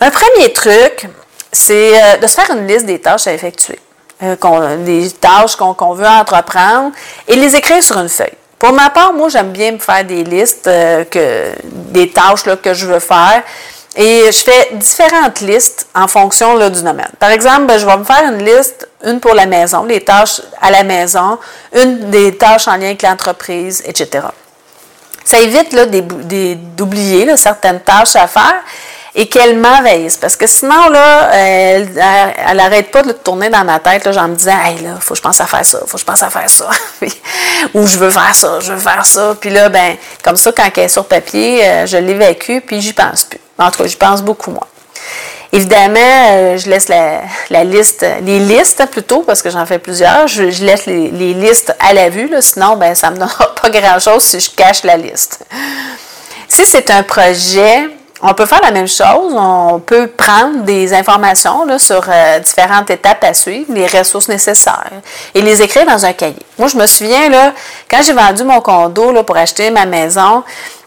Un 0.00 0.10
premier 0.10 0.52
truc, 0.52 1.08
c'est 1.50 2.02
euh, 2.02 2.16
de 2.18 2.26
se 2.26 2.34
faire 2.34 2.50
une 2.50 2.66
liste 2.66 2.86
des 2.86 3.00
tâches 3.00 3.26
à 3.26 3.32
effectuer, 3.32 3.78
euh, 4.22 4.84
des 4.84 5.10
tâches 5.10 5.56
qu'on 5.56 5.94
veut 5.94 6.06
entreprendre 6.06 6.92
et 7.28 7.36
les 7.36 7.54
écrire 7.54 7.82
sur 7.82 7.98
une 7.98 8.08
feuille. 8.08 8.34
Pour 8.58 8.72
ma 8.72 8.90
part, 8.90 9.12
moi, 9.12 9.28
j'aime 9.28 9.50
bien 9.50 9.72
me 9.72 9.78
faire 9.78 10.04
des 10.04 10.22
listes 10.22 10.68
des 10.68 12.10
tâches 12.10 12.44
que 12.44 12.74
je 12.74 12.86
veux 12.86 13.00
faire. 13.00 13.42
Et 13.94 14.24
je 14.26 14.38
fais 14.38 14.70
différentes 14.72 15.40
listes 15.40 15.86
en 15.94 16.08
fonction 16.08 16.56
du 16.70 16.82
domaine. 16.82 17.10
Par 17.18 17.30
exemple, 17.30 17.66
ben, 17.66 17.76
je 17.76 17.84
vais 17.84 17.96
me 17.96 18.04
faire 18.04 18.22
une 18.32 18.42
liste, 18.42 18.88
une 19.04 19.20
pour 19.20 19.34
la 19.34 19.44
maison, 19.44 19.84
les 19.84 20.00
tâches 20.00 20.40
à 20.62 20.70
la 20.70 20.82
maison, 20.82 21.38
une 21.74 22.08
des 22.08 22.38
tâches 22.38 22.68
en 22.68 22.76
lien 22.76 22.86
avec 22.86 23.02
l'entreprise, 23.02 23.82
etc. 23.84 24.28
Ça 25.24 25.38
évite 25.38 25.74
d'oublier 26.76 27.36
certaines 27.36 27.80
tâches 27.80 28.16
à 28.16 28.26
faire 28.26 28.62
et 29.14 29.28
qu'elle 29.28 29.58
m'envahisse. 29.58 30.16
Parce 30.16 30.36
que 30.36 30.46
sinon, 30.46 30.88
là, 30.88 31.30
elle, 31.32 31.88
elle, 32.48 32.60
arrête 32.60 32.90
pas 32.90 33.02
de 33.02 33.12
tourner 33.12 33.50
dans 33.50 33.64
ma 33.64 33.78
tête, 33.78 34.04
là, 34.04 34.26
me 34.26 34.34
disant, 34.34 34.58
hey, 34.64 34.78
là, 34.82 34.96
faut 35.00 35.14
que 35.14 35.18
je 35.18 35.22
pense 35.22 35.40
à 35.40 35.46
faire 35.46 35.64
ça, 35.64 35.78
faut 35.86 35.96
que 35.96 36.00
je 36.00 36.04
pense 36.04 36.22
à 36.22 36.30
faire 36.30 36.48
ça. 36.48 36.70
Ou 37.74 37.86
je 37.86 37.98
veux 37.98 38.10
faire 38.10 38.34
ça, 38.34 38.60
je 38.60 38.72
veux 38.72 38.80
faire 38.80 39.04
ça. 39.04 39.36
Puis 39.38 39.50
là, 39.50 39.68
ben, 39.68 39.96
comme 40.22 40.36
ça, 40.36 40.52
quand 40.52 40.68
elle 40.76 40.84
est 40.84 40.88
sur 40.88 41.04
papier, 41.04 41.66
euh, 41.66 41.86
je 41.86 41.98
l'évacue, 41.98 42.58
puis 42.66 42.80
j'y 42.80 42.92
pense 42.92 43.24
plus. 43.24 43.40
En 43.58 43.70
tout 43.70 43.82
cas, 43.82 43.88
j'y 43.88 43.96
pense 43.96 44.22
beaucoup 44.22 44.50
moins. 44.50 44.66
Évidemment, 45.54 46.00
euh, 46.30 46.56
je 46.56 46.70
laisse 46.70 46.88
la, 46.88 47.64
liste, 47.64 48.06
les 48.22 48.38
listes 48.38 48.86
plutôt, 48.90 49.20
parce 49.20 49.42
que 49.42 49.50
j'en 49.50 49.66
fais 49.66 49.78
plusieurs, 49.78 50.26
je, 50.26 50.44
laisse 50.64 50.86
les, 50.86 51.34
listes 51.34 51.76
à 51.78 51.92
la 51.92 52.08
vue, 52.08 52.28
là, 52.28 52.40
sinon, 52.40 52.76
ben, 52.76 52.94
ça 52.94 53.08
ne 53.10 53.16
me 53.16 53.20
donnera 53.20 53.54
pas 53.62 53.68
grand-chose 53.68 54.22
si 54.22 54.40
je 54.40 54.50
cache 54.50 54.82
la 54.82 54.96
liste. 54.96 55.44
Si 56.48 56.64
c'est 56.64 56.90
un 56.90 57.02
projet 57.02 57.88
on 58.22 58.34
peut 58.34 58.46
faire 58.46 58.60
la 58.62 58.70
même 58.70 58.86
chose. 58.86 59.34
On 59.34 59.80
peut 59.80 60.06
prendre 60.06 60.62
des 60.62 60.94
informations 60.94 61.64
là, 61.64 61.78
sur 61.78 62.04
euh, 62.08 62.38
différentes 62.38 62.88
étapes 62.90 63.24
à 63.24 63.34
suivre, 63.34 63.72
les 63.74 63.86
ressources 63.86 64.28
nécessaires, 64.28 64.90
et 65.34 65.42
les 65.42 65.60
écrire 65.60 65.84
dans 65.84 66.06
un 66.06 66.12
cahier. 66.12 66.36
Moi, 66.56 66.68
je 66.68 66.76
me 66.76 66.86
souviens, 66.86 67.28
là, 67.28 67.52
quand 67.90 68.00
j'ai 68.02 68.12
vendu 68.12 68.44
mon 68.44 68.60
condo 68.60 69.10
là, 69.10 69.24
pour 69.24 69.36
acheter 69.36 69.70
ma 69.70 69.86
maison, 69.86 70.44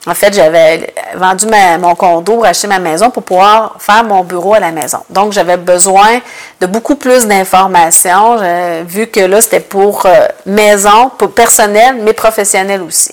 en 0.08 0.14
fait, 0.14 0.34
j'avais 0.34 0.94
vendu 1.16 1.48
mon 1.80 1.96
condo 1.96 2.36
pour 2.36 2.46
acheter 2.46 2.68
ma 2.68 2.80
maison 2.80 3.10
pour 3.10 3.24
pouvoir 3.24 3.76
faire 3.80 4.04
mon 4.04 4.24
bureau 4.24 4.54
à 4.54 4.60
la 4.60 4.72
maison. 4.72 5.00
Donc, 5.10 5.34
j'avais 5.34 5.58
besoin 5.58 6.20
de 6.62 6.68
beaucoup 6.68 6.96
plus 6.96 7.26
d'informations, 7.26 8.38
vu 8.86 9.08
que 9.08 9.22
là, 9.22 9.42
c'était 9.42 9.60
pour 9.60 10.06
euh, 10.06 10.28
maison, 10.46 11.10
pour 11.18 11.32
personnel, 11.32 11.96
mais 12.02 12.14
professionnel 12.14 12.82
aussi. 12.82 13.12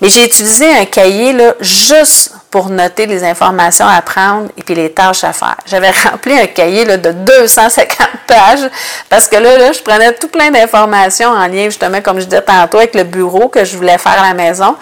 Mais 0.00 0.08
j'ai 0.08 0.24
utilisé 0.24 0.70
un 0.70 0.84
cahier 0.84 1.32
là, 1.32 1.54
juste 1.60 2.32
pour 2.50 2.70
noter 2.70 3.06
les 3.06 3.24
informations 3.24 3.86
à 3.86 4.00
prendre 4.00 4.48
et 4.56 4.62
puis 4.62 4.74
les 4.74 4.90
tâches 4.90 5.24
à 5.24 5.32
faire. 5.32 5.56
J'avais 5.66 5.90
rempli 5.90 6.38
un 6.38 6.46
cahier 6.46 6.84
là, 6.84 6.96
de 6.96 7.12
250 7.12 8.08
pages 8.26 8.70
parce 9.10 9.28
que 9.28 9.36
là, 9.36 9.58
là 9.58 9.72
je 9.72 9.80
prenais 9.80 10.12
tout 10.14 10.28
plein 10.28 10.50
d'informations 10.50 11.28
en 11.30 11.46
lien, 11.46 11.64
justement, 11.64 12.00
comme 12.00 12.20
je 12.20 12.24
disais 12.24 12.42
tantôt, 12.42 12.78
avec 12.78 12.94
le 12.94 13.04
bureau 13.04 13.48
que 13.48 13.64
je 13.64 13.76
voulais 13.76 13.98
faire 13.98 14.18
à 14.18 14.28
la 14.28 14.34
maison. 14.34 14.76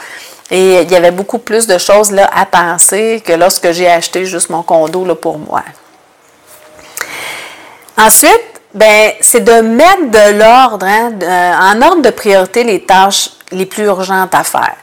Et 0.50 0.82
il 0.82 0.90
y 0.90 0.96
avait 0.96 1.10
beaucoup 1.10 1.38
plus 1.38 1.66
de 1.66 1.76
choses 1.78 2.12
là, 2.12 2.30
à 2.32 2.46
penser 2.46 3.22
que 3.24 3.32
lorsque 3.32 3.72
j'ai 3.72 3.88
acheté 3.88 4.24
juste 4.26 4.48
mon 4.50 4.62
condo 4.62 5.04
là, 5.04 5.14
pour 5.14 5.38
moi. 5.38 5.62
Ensuite, 7.98 8.60
ben, 8.74 9.12
c'est 9.20 9.40
de 9.40 9.60
mettre 9.60 10.10
de 10.10 10.38
l'ordre, 10.38 10.86
hein, 10.86 11.12
en 11.74 11.82
ordre 11.82 12.02
de 12.02 12.10
priorité 12.10 12.62
les 12.62 12.84
tâches 12.84 13.30
les 13.50 13.66
plus 13.66 13.84
urgentes 13.84 14.34
à 14.34 14.44
faire. 14.44 14.76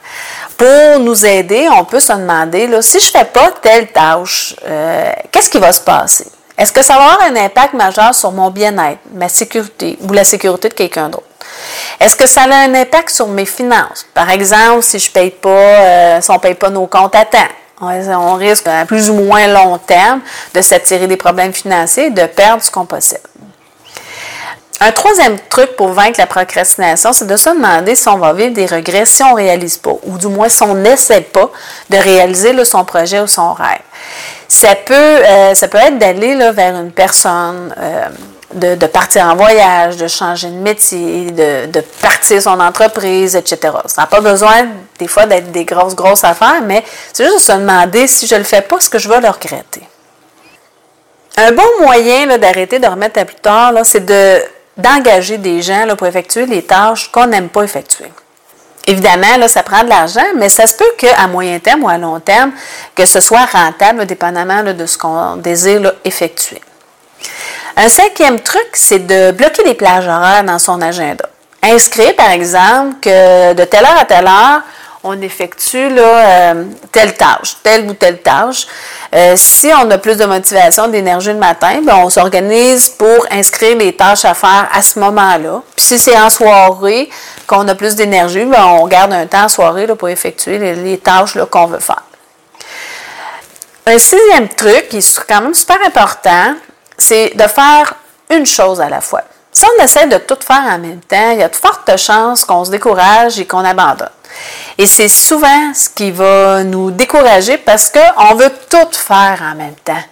Pour 0.56 1.00
nous 1.00 1.24
aider, 1.24 1.68
on 1.70 1.84
peut 1.84 2.00
se 2.00 2.12
demander, 2.12 2.66
là, 2.66 2.82
si 2.82 2.98
je 3.00 3.06
ne 3.06 3.10
fais 3.10 3.24
pas 3.24 3.50
telle 3.62 3.88
tâche, 3.88 4.54
euh, 4.66 5.12
qu'est-ce 5.30 5.50
qui 5.50 5.58
va 5.58 5.72
se 5.72 5.80
passer? 5.80 6.26
Est-ce 6.56 6.72
que 6.72 6.82
ça 6.82 6.94
va 6.96 7.12
avoir 7.12 7.22
un 7.22 7.36
impact 7.36 7.74
majeur 7.74 8.14
sur 8.14 8.30
mon 8.30 8.50
bien-être, 8.50 9.00
ma 9.12 9.28
sécurité 9.28 9.98
ou 10.00 10.12
la 10.12 10.24
sécurité 10.24 10.68
de 10.68 10.74
quelqu'un 10.74 11.08
d'autre? 11.08 11.26
Est-ce 12.00 12.16
que 12.16 12.26
ça 12.26 12.42
a 12.42 12.54
un 12.54 12.74
impact 12.74 13.10
sur 13.10 13.28
mes 13.28 13.46
finances? 13.46 14.06
Par 14.14 14.30
exemple, 14.30 14.82
si 14.82 14.98
je 14.98 15.10
paye 15.10 15.30
pas, 15.30 15.48
euh, 15.48 16.20
si 16.20 16.30
on 16.30 16.38
paye 16.38 16.54
pas 16.54 16.70
nos 16.70 16.86
comptes 16.86 17.14
à 17.14 17.24
temps, 17.24 17.38
on 17.80 18.34
risque 18.34 18.66
à 18.66 18.84
plus 18.86 19.10
ou 19.10 19.14
moins 19.14 19.46
long 19.46 19.78
terme 19.78 20.20
de 20.54 20.60
s'attirer 20.60 21.06
des 21.06 21.16
problèmes 21.16 21.52
financiers 21.52 22.06
et 22.06 22.10
de 22.10 22.26
perdre 22.26 22.62
ce 22.62 22.70
qu'on 22.70 22.86
possède. 22.86 23.20
Un 24.80 24.92
troisième 24.92 25.38
truc 25.48 25.76
pour 25.76 25.88
vaincre 25.88 26.18
la 26.18 26.26
procrastination, 26.26 27.12
c'est 27.12 27.26
de 27.26 27.36
se 27.36 27.48
demander 27.48 27.94
si 27.94 28.08
on 28.08 28.18
va 28.18 28.32
vivre 28.32 28.52
des 28.52 28.66
regrets 28.66 29.06
si 29.06 29.22
on 29.22 29.30
ne 29.30 29.36
réalise 29.36 29.78
pas, 29.78 29.94
ou 30.02 30.18
du 30.18 30.26
moins 30.26 30.48
si 30.48 30.62
on 30.62 30.74
n'essaie 30.74 31.20
pas 31.22 31.48
de 31.88 31.96
réaliser 31.96 32.52
son 32.64 32.84
projet 32.84 33.20
ou 33.20 33.26
son 33.26 33.54
rêve. 33.54 33.80
Ça 34.48 34.74
peut, 34.74 34.94
euh, 34.94 35.54
ça 35.54 35.68
peut 35.68 35.78
être 35.78 35.98
d'aller 35.98 36.34
vers 36.52 36.74
une 36.74 36.90
personne, 36.90 37.74
euh, 37.78 38.08
de, 38.54 38.86
partir 38.86 39.26
en 39.26 39.36
voyage, 39.36 39.96
de 39.96 40.08
changer 40.08 40.48
de 40.48 40.54
métier, 40.54 41.30
de, 41.30 41.80
partir 42.00 42.40
son 42.40 42.58
entreprise, 42.60 43.36
etc. 43.36 43.74
Ça 43.86 44.02
n'a 44.02 44.06
pas 44.06 44.20
besoin 44.20 44.66
des 44.98 45.08
fois 45.08 45.26
d'être 45.26 45.50
des 45.50 45.64
grosses, 45.64 45.94
grosses 45.94 46.24
affaires, 46.24 46.62
mais 46.62 46.84
c'est 47.12 47.24
juste 47.24 47.36
de 47.36 47.42
se 47.42 47.52
demander 47.52 48.06
si 48.06 48.26
je 48.26 48.34
ne 48.34 48.40
le 48.40 48.44
fais 48.44 48.62
pas, 48.62 48.78
ce 48.80 48.88
que 48.88 48.98
je 48.98 49.08
vais 49.08 49.20
le 49.20 49.28
regretter. 49.28 49.82
Un 51.36 51.50
bon 51.52 51.64
moyen 51.80 52.38
d'arrêter 52.38 52.78
de 52.78 52.86
remettre 52.86 53.18
à 53.18 53.24
plus 53.24 53.36
tard, 53.36 53.72
c'est 53.82 54.04
de, 54.04 54.40
d'engager 54.76 55.38
des 55.38 55.62
gens 55.62 55.84
là, 55.84 55.96
pour 55.96 56.06
effectuer 56.06 56.46
les 56.46 56.62
tâches 56.62 57.10
qu'on 57.10 57.26
n'aime 57.26 57.48
pas 57.48 57.62
effectuer. 57.64 58.10
Évidemment, 58.86 59.36
là, 59.38 59.48
ça 59.48 59.62
prend 59.62 59.82
de 59.82 59.88
l'argent, 59.88 60.26
mais 60.36 60.48
ça 60.48 60.66
se 60.66 60.76
peut 60.76 60.92
qu'à 60.98 61.26
moyen 61.26 61.58
terme 61.58 61.84
ou 61.84 61.88
à 61.88 61.96
long 61.96 62.20
terme, 62.20 62.52
que 62.94 63.06
ce 63.06 63.18
soit 63.18 63.46
rentable, 63.46 64.04
dépendamment 64.04 64.62
de 64.62 64.86
ce 64.86 64.98
qu'on 64.98 65.36
désire 65.36 65.94
effectuer. 66.04 66.60
Un 67.76 67.88
cinquième 67.88 68.40
truc, 68.40 68.68
c'est 68.74 69.06
de 69.06 69.32
bloquer 69.32 69.64
des 69.64 69.74
plages 69.74 70.06
horaires 70.06 70.44
dans 70.44 70.58
son 70.58 70.80
agenda. 70.80 71.28
Inscrire, 71.62 72.14
par 72.14 72.30
exemple, 72.30 72.96
que 73.00 73.52
de 73.54 73.64
telle 73.64 73.84
heure 73.84 73.98
à 73.98 74.04
telle 74.04 74.26
heure, 74.26 74.62
on 75.02 75.20
effectue 75.20 75.90
là, 75.90 76.52
euh, 76.52 76.64
telle 76.90 77.14
tâche, 77.14 77.56
telle 77.62 77.86
ou 77.90 77.92
telle 77.92 78.18
tâche. 78.22 78.66
Euh, 79.14 79.34
si 79.36 79.70
on 79.78 79.90
a 79.90 79.98
plus 79.98 80.16
de 80.16 80.24
motivation, 80.24 80.88
d'énergie 80.88 81.28
le 81.28 81.38
matin, 81.38 81.80
ben, 81.84 81.96
on 81.96 82.08
s'organise 82.08 82.88
pour 82.88 83.26
inscrire 83.30 83.76
les 83.76 83.94
tâches 83.94 84.24
à 84.24 84.32
faire 84.32 84.66
à 84.72 84.80
ce 84.80 84.98
moment-là. 85.00 85.62
Puis 85.76 85.84
si 85.84 85.98
c'est 85.98 86.18
en 86.18 86.30
soirée 86.30 87.10
qu'on 87.46 87.68
a 87.68 87.74
plus 87.74 87.94
d'énergie, 87.94 88.46
ben, 88.46 88.64
on 88.64 88.86
garde 88.86 89.12
un 89.12 89.26
temps 89.26 89.44
en 89.44 89.48
soirée 89.48 89.86
là, 89.86 89.94
pour 89.94 90.08
effectuer 90.08 90.58
les, 90.58 90.98
tâches 90.98 91.36
qu'on 91.50 91.66
veut 91.66 91.80
faire. 91.80 92.02
Un 93.86 93.98
sixième 93.98 94.48
truc 94.48 94.88
qui 94.88 94.98
est 94.98 95.24
quand 95.28 95.42
même 95.42 95.54
super 95.54 95.76
important, 95.86 96.54
c'est 96.96 97.32
de 97.34 97.46
faire 97.48 97.94
une 98.30 98.46
chose 98.46 98.80
à 98.80 98.88
la 98.88 99.00
fois. 99.00 99.22
Si 99.52 99.64
on 99.66 99.84
essaie 99.84 100.06
de 100.06 100.18
tout 100.18 100.38
faire 100.44 100.64
en 100.64 100.78
même 100.78 101.00
temps, 101.00 101.30
il 101.30 101.38
y 101.38 101.42
a 101.42 101.48
de 101.48 101.54
fortes 101.54 101.96
chances 101.96 102.44
qu'on 102.44 102.64
se 102.64 102.70
décourage 102.70 103.38
et 103.38 103.46
qu'on 103.46 103.64
abandonne. 103.64 104.10
Et 104.78 104.86
c'est 104.86 105.08
souvent 105.08 105.72
ce 105.72 105.88
qui 105.88 106.10
va 106.10 106.64
nous 106.64 106.90
décourager 106.90 107.58
parce 107.58 107.90
qu'on 107.90 108.34
veut 108.34 108.52
tout 108.68 108.92
faire 108.92 109.40
en 109.42 109.54
même 109.54 109.76
temps. 109.84 110.02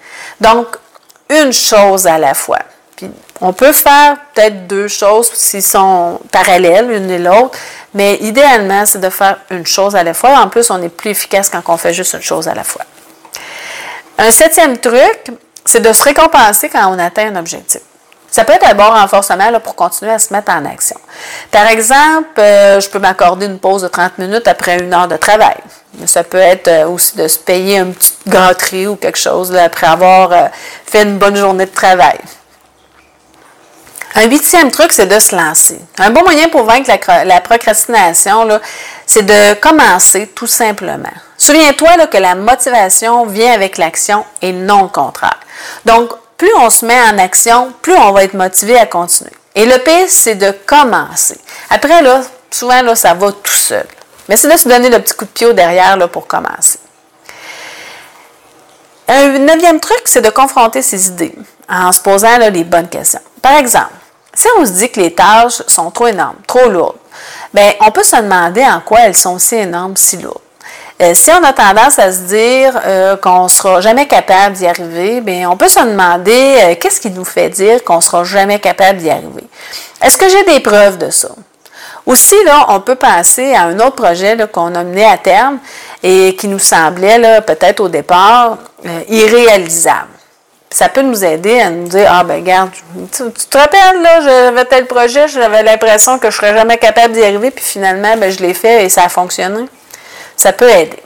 Donc, 0.40 0.76
une 1.28 1.52
chose 1.52 2.06
à 2.06 2.18
la 2.18 2.34
fois. 2.34 2.60
Puis, 2.96 3.10
on 3.40 3.52
peut 3.52 3.72
faire 3.72 4.16
peut-être 4.32 4.68
deux 4.68 4.86
choses 4.86 5.32
s'ils 5.32 5.62
sont 5.62 6.20
parallèles 6.30 6.86
l'une 6.86 7.10
et 7.10 7.18
l'autre, 7.18 7.58
mais 7.94 8.14
idéalement, 8.20 8.86
c'est 8.86 9.00
de 9.00 9.10
faire 9.10 9.38
une 9.50 9.66
chose 9.66 9.96
à 9.96 10.04
la 10.04 10.14
fois. 10.14 10.38
En 10.38 10.48
plus, 10.48 10.70
on 10.70 10.80
est 10.82 10.88
plus 10.88 11.10
efficace 11.10 11.48
quand 11.48 11.62
on 11.66 11.76
fait 11.76 11.92
juste 11.92 12.14
une 12.14 12.22
chose 12.22 12.46
à 12.46 12.54
la 12.54 12.62
fois. 12.62 12.82
Un 14.18 14.30
septième 14.30 14.78
truc, 14.78 15.32
c'est 15.64 15.80
de 15.80 15.92
se 15.92 16.02
récompenser 16.02 16.68
quand 16.68 16.86
on 16.92 16.98
atteint 16.98 17.32
un 17.32 17.36
objectif. 17.36 17.80
Ça 18.32 18.44
peut 18.44 18.54
être 18.54 18.66
un 18.66 18.74
bon 18.74 18.88
renforcement 18.88 19.60
pour 19.62 19.74
continuer 19.74 20.10
à 20.10 20.18
se 20.18 20.32
mettre 20.32 20.50
en 20.50 20.64
action. 20.64 20.98
Par 21.50 21.66
exemple, 21.66 22.40
euh, 22.40 22.80
je 22.80 22.88
peux 22.88 22.98
m'accorder 22.98 23.44
une 23.44 23.58
pause 23.58 23.82
de 23.82 23.88
30 23.88 24.16
minutes 24.16 24.48
après 24.48 24.78
une 24.78 24.94
heure 24.94 25.06
de 25.06 25.18
travail. 25.18 25.56
Ça 26.06 26.24
peut 26.24 26.38
être 26.38 26.68
euh, 26.68 26.88
aussi 26.88 27.14
de 27.18 27.28
se 27.28 27.38
payer 27.38 27.76
une 27.76 27.92
petite 27.94 28.26
gâterie 28.26 28.86
ou 28.86 28.96
quelque 28.96 29.18
chose 29.18 29.54
après 29.54 29.86
avoir 29.86 30.32
euh, 30.32 30.48
fait 30.86 31.02
une 31.02 31.18
bonne 31.18 31.36
journée 31.36 31.66
de 31.66 31.74
travail. 31.74 32.18
Un 34.14 34.28
huitième 34.28 34.70
truc, 34.70 34.92
c'est 34.92 35.06
de 35.06 35.18
se 35.18 35.36
lancer. 35.36 35.78
Un 35.98 36.08
bon 36.10 36.22
moyen 36.22 36.48
pour 36.48 36.64
vaincre 36.64 36.90
la 37.24 37.40
procrastination, 37.42 38.48
c'est 39.04 39.26
de 39.26 39.54
commencer 39.60 40.28
tout 40.34 40.46
simplement. 40.46 41.12
Souviens-toi 41.42 42.06
que 42.06 42.18
la 42.18 42.36
motivation 42.36 43.26
vient 43.26 43.52
avec 43.52 43.76
l'action 43.76 44.24
et 44.42 44.52
non 44.52 44.84
le 44.84 44.88
contraire. 44.88 45.40
Donc, 45.84 46.12
plus 46.36 46.54
on 46.56 46.70
se 46.70 46.86
met 46.86 47.02
en 47.02 47.18
action, 47.18 47.72
plus 47.82 47.96
on 47.96 48.12
va 48.12 48.22
être 48.22 48.34
motivé 48.34 48.78
à 48.78 48.86
continuer. 48.86 49.32
Et 49.56 49.66
le 49.66 49.76
pire, 49.78 50.06
c'est 50.06 50.36
de 50.36 50.52
commencer. 50.64 51.36
Après, 51.68 52.00
souvent, 52.48 52.94
ça 52.94 53.14
va 53.14 53.32
tout 53.32 53.52
seul. 53.52 53.84
Mais 54.28 54.36
c'est 54.36 54.48
de 54.48 54.56
se 54.56 54.68
donner 54.68 54.88
le 54.88 55.00
petit 55.00 55.14
coup 55.14 55.24
de 55.24 55.30
pied 55.30 55.48
au 55.48 55.52
derrière 55.52 55.98
pour 56.10 56.28
commencer. 56.28 56.78
Un 59.08 59.40
neuvième 59.40 59.80
truc, 59.80 60.02
c'est 60.04 60.22
de 60.22 60.30
confronter 60.30 60.80
ses 60.80 61.08
idées 61.08 61.34
en 61.68 61.90
se 61.90 61.98
posant 61.98 62.38
les 62.38 62.62
bonnes 62.62 62.88
questions. 62.88 63.18
Par 63.42 63.56
exemple, 63.56 63.94
si 64.32 64.46
on 64.58 64.64
se 64.64 64.70
dit 64.70 64.92
que 64.92 65.00
les 65.00 65.12
tâches 65.12 65.62
sont 65.66 65.90
trop 65.90 66.06
énormes, 66.06 66.38
trop 66.46 66.68
lourdes, 66.68 66.98
bien, 67.52 67.72
on 67.80 67.90
peut 67.90 68.04
se 68.04 68.14
demander 68.14 68.62
en 68.62 68.80
quoi 68.80 69.00
elles 69.00 69.16
sont 69.16 69.40
si 69.40 69.56
énormes, 69.56 69.96
si 69.96 70.18
lourdes. 70.18 70.38
Euh, 71.00 71.14
si 71.14 71.30
on 71.30 71.42
a 71.42 71.52
tendance 71.52 71.98
à 71.98 72.12
se 72.12 72.20
dire 72.20 72.78
euh, 72.84 73.16
qu'on 73.16 73.44
ne 73.44 73.48
sera 73.48 73.80
jamais 73.80 74.06
capable 74.06 74.54
d'y 74.54 74.66
arriver, 74.66 75.20
bien, 75.20 75.50
on 75.50 75.56
peut 75.56 75.68
se 75.68 75.80
demander 75.80 76.56
euh, 76.62 76.74
qu'est-ce 76.78 77.00
qui 77.00 77.10
nous 77.10 77.24
fait 77.24 77.48
dire 77.48 77.82
qu'on 77.82 77.96
ne 77.96 78.02
sera 78.02 78.24
jamais 78.24 78.58
capable 78.58 78.98
d'y 78.98 79.10
arriver? 79.10 79.44
Est-ce 80.02 80.18
que 80.18 80.28
j'ai 80.28 80.44
des 80.44 80.60
preuves 80.60 80.98
de 80.98 81.10
ça? 81.10 81.28
Aussi, 82.04 82.36
là, 82.44 82.66
on 82.68 82.80
peut 82.80 82.96
penser 82.96 83.54
à 83.54 83.62
un 83.62 83.78
autre 83.78 83.96
projet 83.96 84.36
qu'on 84.52 84.74
a 84.74 84.84
mené 84.84 85.04
à 85.04 85.16
terme 85.16 85.58
et 86.02 86.34
qui 86.36 86.48
nous 86.48 86.58
semblait 86.58 87.40
peut-être 87.42 87.78
au 87.80 87.88
départ 87.88 88.58
irréalisable. 89.08 90.08
Ça 90.68 90.88
peut 90.88 91.02
nous 91.02 91.24
aider 91.24 91.60
à 91.60 91.70
nous 91.70 91.86
dire 91.86 92.08
Ah, 92.10 92.24
ben, 92.24 92.40
regarde, 92.40 92.70
tu, 93.12 93.22
te 93.30 93.56
rappelles, 93.56 94.02
là, 94.02 94.20
j'avais 94.20 94.64
tel 94.64 94.86
projet, 94.86 95.28
j'avais 95.28 95.62
l'impression 95.62 96.18
que 96.18 96.28
je 96.30 96.36
ne 96.36 96.40
serais 96.40 96.54
jamais 96.54 96.78
capable 96.78 97.14
d'y 97.14 97.22
arriver, 97.22 97.52
puis 97.52 97.64
finalement, 97.64 98.16
ben, 98.16 98.32
je 98.32 98.40
l'ai 98.40 98.54
fait 98.54 98.84
et 98.84 98.88
ça 98.88 99.04
a 99.04 99.08
fonctionné 99.08 99.66
ça 100.42 100.52
peut 100.52 100.68
aider. 100.68 101.00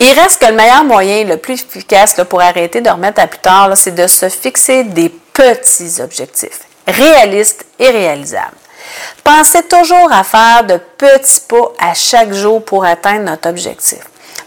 Il 0.00 0.18
reste 0.18 0.40
que 0.40 0.46
le 0.46 0.54
meilleur 0.54 0.82
moyen, 0.82 1.24
le 1.24 1.36
plus 1.36 1.62
efficace 1.62 2.18
pour 2.28 2.40
arrêter 2.40 2.80
de 2.80 2.88
remettre 2.88 3.20
à 3.20 3.26
plus 3.26 3.38
tard, 3.38 3.76
c'est 3.76 3.94
de 3.94 4.06
se 4.06 4.30
fixer 4.30 4.84
des 4.84 5.10
petits 5.10 6.00
objectifs, 6.00 6.60
réalistes 6.86 7.66
et 7.78 7.90
réalisables. 7.90 8.56
Pensez 9.22 9.62
toujours 9.64 10.10
à 10.10 10.24
faire 10.24 10.64
de 10.64 10.80
petits 10.96 11.40
pas 11.46 11.72
à 11.78 11.92
chaque 11.92 12.32
jour 12.32 12.64
pour 12.64 12.84
atteindre 12.84 13.30
notre 13.30 13.50
objectif. 13.50 14.00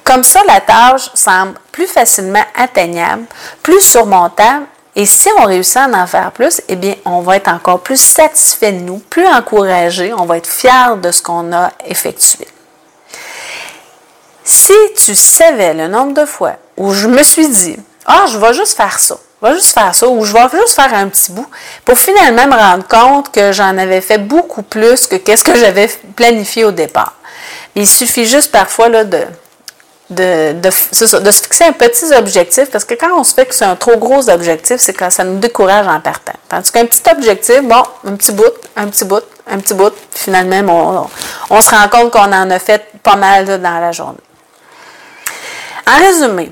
Comme 0.03 0.23
ça, 0.23 0.41
la 0.47 0.61
tâche 0.61 1.09
semble 1.13 1.53
plus 1.71 1.87
facilement 1.87 2.45
atteignable, 2.55 3.25
plus 3.61 3.81
surmontable 3.81 4.65
et 4.95 5.05
si 5.05 5.29
on 5.37 5.45
réussit 5.45 5.77
à 5.77 5.87
en 5.87 6.07
faire 6.07 6.31
plus, 6.31 6.61
eh 6.67 6.75
bien, 6.75 6.95
on 7.05 7.21
va 7.21 7.35
être 7.35 7.47
encore 7.47 7.81
plus 7.81 8.01
satisfait 8.01 8.71
de 8.71 8.79
nous, 8.79 8.97
plus 8.97 9.27
encouragé, 9.27 10.13
on 10.13 10.25
va 10.25 10.37
être 10.37 10.49
fier 10.49 10.97
de 10.97 11.11
ce 11.11 11.21
qu'on 11.21 11.53
a 11.53 11.71
effectué. 11.85 12.47
Si 14.50 14.74
tu 14.96 15.13
savais 15.13 15.75
le 15.75 15.88
nombre 15.88 16.15
de 16.20 16.25
fois 16.25 16.53
où 16.75 16.91
je 16.91 17.08
me 17.08 17.22
suis 17.22 17.48
dit, 17.48 17.77
ah, 18.08 18.25
je 18.27 18.39
vais 18.39 18.51
juste 18.56 18.75
faire 18.75 18.98
ça, 18.98 19.15
je 19.39 19.48
vais 19.48 19.53
juste 19.53 19.75
faire 19.75 19.94
ça, 19.94 20.08
ou 20.08 20.25
je 20.25 20.34
vais 20.34 20.58
juste 20.60 20.74
faire 20.74 20.91
un 20.91 21.08
petit 21.08 21.32
bout, 21.32 21.46
pour 21.86 22.00
finalement 22.00 22.48
me 22.48 22.56
rendre 22.56 22.88
compte 22.88 23.32
que 23.32 23.51
j'en 23.51 23.77
avais 23.77 24.01
fait 24.01 24.18
beaucoup 24.18 24.63
plus 24.63 25.06
que 25.06 25.18
qu'est-ce 25.18 25.44
que 25.44 25.56
j'avais 25.56 25.88
planifié 26.15 26.65
au 26.65 26.72
départ. 26.72 27.13
il 27.75 27.88
suffit 27.88 28.25
juste 28.25 28.51
parfois 28.51 28.89
là, 28.89 29.03
de, 29.03 29.22
de, 30.10 30.70
se 30.72 31.41
fixer 31.44 31.65
un 31.65 31.72
petit 31.74 32.12
objectif, 32.15 32.72
parce 32.72 32.86
que 32.86 32.96
quand 32.96 33.20
on 33.20 33.24
se 33.24 33.36
fixe 33.36 33.62
un 33.62 33.75
trop 33.75 33.98
gros 33.98 34.32
objectif, 34.32 34.77
c'est 34.79 34.94
quand 34.94 35.12
ça 35.12 35.25
nous 35.25 35.38
décourage 35.38 35.86
en 35.88 36.01
partant. 36.01 36.34
Tandis 36.50 36.72
qu'un 36.72 36.88
petit 36.88 37.03
objectif, 37.12 37.62
bon, 37.62 37.84
un 38.03 38.15
petit 38.15 38.32
bout, 38.32 38.46
un 38.75 38.88
petit 38.88 39.06
bout, 39.06 39.22
un 39.48 39.60
petit 39.60 39.75
bout, 39.75 39.94
finalement, 40.10 41.08
on, 41.51 41.56
on 41.56 41.62
se 41.62 41.70
rend 41.70 41.88
compte 41.88 42.12
qu'on 42.12 42.34
en 42.34 42.50
a 42.50 42.58
fait 42.58 42.84
pas 43.03 43.15
mal 43.15 43.46
dans 43.46 43.79
la 43.79 43.91
journée. 43.91 44.18
En 45.88 45.98
résumé, 45.98 46.51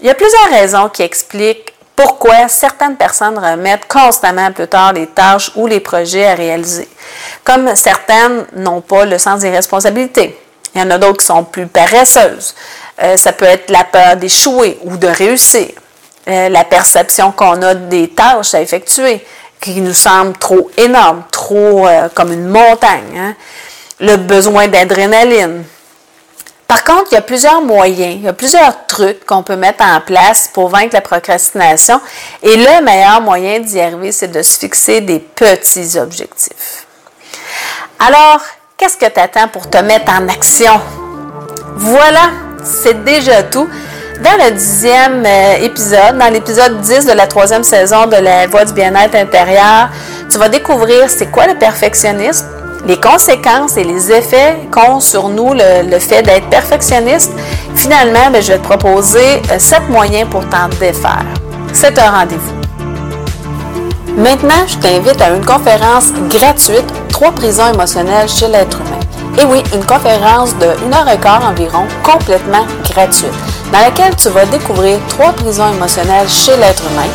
il 0.00 0.06
y 0.06 0.10
a 0.10 0.14
plusieurs 0.14 0.50
raisons 0.50 0.88
qui 0.88 1.02
expliquent 1.02 1.72
pourquoi 1.96 2.48
certaines 2.48 2.96
personnes 2.96 3.38
remettent 3.38 3.88
constamment 3.88 4.52
plus 4.52 4.68
tard 4.68 4.92
les 4.92 5.06
tâches 5.06 5.50
ou 5.56 5.66
les 5.66 5.80
projets 5.80 6.26
à 6.26 6.34
réaliser. 6.34 6.88
Comme 7.42 7.74
certaines 7.74 8.44
n'ont 8.54 8.82
pas 8.82 9.06
le 9.06 9.16
sens 9.16 9.40
des 9.40 9.50
responsabilités. 9.50 10.38
Il 10.74 10.80
y 10.80 10.84
en 10.84 10.90
a 10.90 10.98
d'autres 10.98 11.20
qui 11.20 11.26
sont 11.26 11.44
plus 11.44 11.66
paresseuses. 11.66 12.54
Euh, 13.02 13.16
ça 13.16 13.32
peut 13.32 13.46
être 13.46 13.70
la 13.70 13.84
peur 13.84 14.16
d'échouer 14.16 14.78
ou 14.84 14.98
de 14.98 15.06
réussir. 15.06 15.68
Euh, 16.28 16.50
la 16.50 16.64
perception 16.64 17.32
qu'on 17.32 17.62
a 17.62 17.74
des 17.74 18.08
tâches 18.08 18.54
à 18.54 18.60
effectuer 18.60 19.24
qui 19.60 19.80
nous 19.80 19.94
semblent 19.94 20.36
trop 20.36 20.70
énormes, 20.76 21.22
trop 21.30 21.86
euh, 21.86 22.08
comme 22.14 22.32
une 22.32 22.48
montagne. 22.48 23.16
Hein. 23.16 23.34
Le 24.00 24.16
besoin 24.16 24.68
d'adrénaline. 24.68 25.64
Par 26.66 26.82
contre, 26.82 27.04
il 27.12 27.14
y 27.14 27.18
a 27.18 27.22
plusieurs 27.22 27.62
moyens, 27.62 28.16
il 28.16 28.22
y 28.22 28.28
a 28.28 28.32
plusieurs 28.32 28.86
trucs 28.86 29.24
qu'on 29.24 29.42
peut 29.44 29.56
mettre 29.56 29.84
en 29.84 30.00
place 30.00 30.50
pour 30.52 30.68
vaincre 30.68 30.94
la 30.94 31.00
procrastination. 31.00 32.00
Et 32.42 32.56
le 32.56 32.82
meilleur 32.84 33.20
moyen 33.20 33.60
d'y 33.60 33.80
arriver, 33.80 34.10
c'est 34.10 34.28
de 34.28 34.42
se 34.42 34.58
fixer 34.58 35.00
des 35.00 35.20
petits 35.20 35.96
objectifs. 35.96 36.86
Alors, 38.00 38.40
qu'est-ce 38.76 38.96
que 38.96 39.06
tu 39.06 39.20
attends 39.20 39.48
pour 39.48 39.70
te 39.70 39.78
mettre 39.78 40.12
en 40.12 40.28
action? 40.28 40.80
Voilà, 41.76 42.30
c'est 42.64 43.04
déjà 43.04 43.44
tout. 43.44 43.68
Dans 44.22 44.44
le 44.44 44.50
dixième 44.52 45.24
euh, 45.26 45.56
épisode, 45.58 46.18
dans 46.18 46.32
l'épisode 46.32 46.80
10 46.80 47.04
de 47.04 47.12
la 47.12 47.26
troisième 47.26 47.62
saison 47.62 48.06
de 48.06 48.16
la 48.16 48.46
Voix 48.46 48.64
du 48.64 48.72
bien-être 48.72 49.14
intérieur, 49.14 49.90
tu 50.30 50.38
vas 50.38 50.48
découvrir 50.48 51.10
c'est 51.10 51.26
quoi 51.30 51.46
le 51.46 51.54
perfectionnisme, 51.54 52.46
les 52.86 53.00
conséquences 53.00 53.76
et 53.76 53.84
les 53.84 54.12
effets 54.12 54.56
qu'ont 54.70 55.00
sur 55.00 55.28
nous 55.28 55.52
le, 55.52 55.98
fait 55.98 56.22
d'être 56.22 56.48
perfectionniste. 56.48 57.32
Finalement, 57.74 58.30
ben, 58.32 58.40
je 58.40 58.52
vais 58.52 58.58
te 58.58 58.64
proposer 58.64 59.42
euh, 59.50 59.58
sept 59.58 59.88
moyens 59.88 60.28
pour 60.30 60.48
t'en 60.48 60.68
défaire. 60.80 61.24
C'est 61.72 61.98
un 61.98 62.10
rendez-vous. 62.10 62.54
Maintenant, 64.16 64.66
je 64.66 64.76
t'invite 64.78 65.20
à 65.20 65.30
une 65.30 65.44
conférence 65.44 66.12
gratuite, 66.30 66.86
Trois 67.16 67.32
prisons 67.32 67.72
émotionnelles 67.72 68.28
chez 68.28 68.46
l'être 68.46 68.78
humain. 68.78 69.00
Et 69.40 69.44
oui, 69.46 69.62
une 69.74 69.86
conférence 69.86 70.54
de 70.58 70.66
1 70.66 70.92
heure 70.92 71.08
et 71.08 71.16
quart 71.16 71.42
environ, 71.48 71.86
complètement 72.02 72.66
gratuite, 72.84 73.32
dans 73.72 73.78
laquelle 73.78 74.14
tu 74.16 74.28
vas 74.28 74.44
découvrir 74.44 74.98
trois 75.08 75.32
prisons 75.32 75.72
émotionnelles 75.72 76.28
chez 76.28 76.54
l'être 76.58 76.82
humain. 76.90 77.08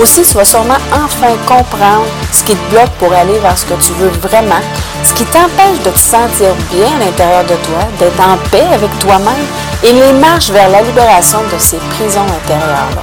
Aussi, 0.00 0.22
tu 0.22 0.38
vas 0.38 0.46
sûrement 0.46 0.80
enfin 0.90 1.34
comprendre 1.46 2.06
ce 2.32 2.44
qui 2.44 2.54
te 2.54 2.70
bloque 2.70 2.92
pour 2.98 3.12
aller 3.12 3.38
vers 3.40 3.58
ce 3.58 3.66
que 3.66 3.74
tu 3.74 3.92
veux 3.92 4.08
vraiment, 4.08 4.62
ce 5.04 5.14
qui 5.14 5.24
t'empêche 5.24 5.82
de 5.84 5.90
te 5.90 5.98
sentir 5.98 6.54
bien 6.70 6.86
à 6.96 7.04
l'intérieur 7.04 7.44
de 7.44 7.54
toi, 7.66 7.82
d'être 7.98 8.20
en 8.20 8.36
paix 8.50 8.66
avec 8.72 8.96
toi-même 8.98 9.46
et 9.82 9.92
les 9.92 10.12
marches 10.12 10.50
vers 10.50 10.68
la 10.68 10.82
libération 10.82 11.40
de 11.52 11.58
ces 11.58 11.78
prisons 11.78 12.26
intérieures-là. 12.44 13.02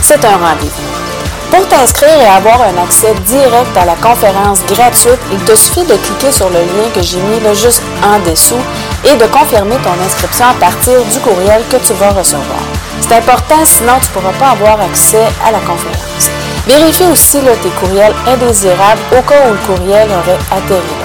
C'est 0.00 0.24
un 0.24 0.36
rendez-vous. 0.36 1.04
Pour 1.50 1.68
t'inscrire 1.68 2.20
et 2.20 2.26
avoir 2.26 2.60
un 2.62 2.82
accès 2.82 3.14
direct 3.26 3.76
à 3.76 3.84
la 3.84 3.94
conférence 3.94 4.64
gratuite, 4.66 5.20
il 5.30 5.38
te 5.44 5.54
suffit 5.54 5.84
de 5.84 5.94
cliquer 5.94 6.32
sur 6.32 6.48
le 6.48 6.58
lien 6.58 6.90
que 6.92 7.02
j'ai 7.02 7.20
mis 7.20 7.40
là 7.40 7.54
juste 7.54 7.82
en 8.02 8.18
dessous 8.28 8.60
et 9.04 9.16
de 9.16 9.26
confirmer 9.26 9.76
ton 9.76 9.94
inscription 10.04 10.46
à 10.46 10.54
partir 10.54 11.04
du 11.04 11.18
courriel 11.20 11.62
que 11.70 11.76
tu 11.76 11.92
vas 11.94 12.10
recevoir. 12.10 12.64
C'est 13.00 13.16
important, 13.16 13.64
sinon 13.64 13.92
tu 14.00 14.08
ne 14.08 14.14
pourras 14.14 14.32
pas 14.38 14.50
avoir 14.52 14.80
accès 14.80 15.26
à 15.46 15.52
la 15.52 15.60
conférence. 15.60 16.30
Vérifie 16.66 17.04
aussi 17.04 17.38
tes 17.62 17.68
courriels 17.80 18.14
indésirables 18.26 19.02
au 19.12 19.22
cas 19.22 19.46
où 19.46 19.52
le 19.52 19.58
courriel 19.58 20.08
aurait 20.08 20.38
atterri. 20.50 21.03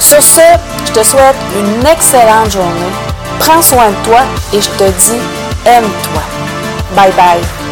Sur 0.00 0.22
ce, 0.22 0.40
je 0.86 0.92
te 0.92 1.02
souhaite 1.02 1.36
une 1.58 1.86
excellente 1.86 2.50
journée. 2.50 2.92
Prends 3.40 3.62
soin 3.62 3.90
de 3.90 4.04
toi 4.04 4.20
et 4.52 4.60
je 4.60 4.68
te 4.70 4.84
dis 4.84 5.20
aime-toi. 5.64 6.22
Bye 6.94 7.12
bye. 7.12 7.65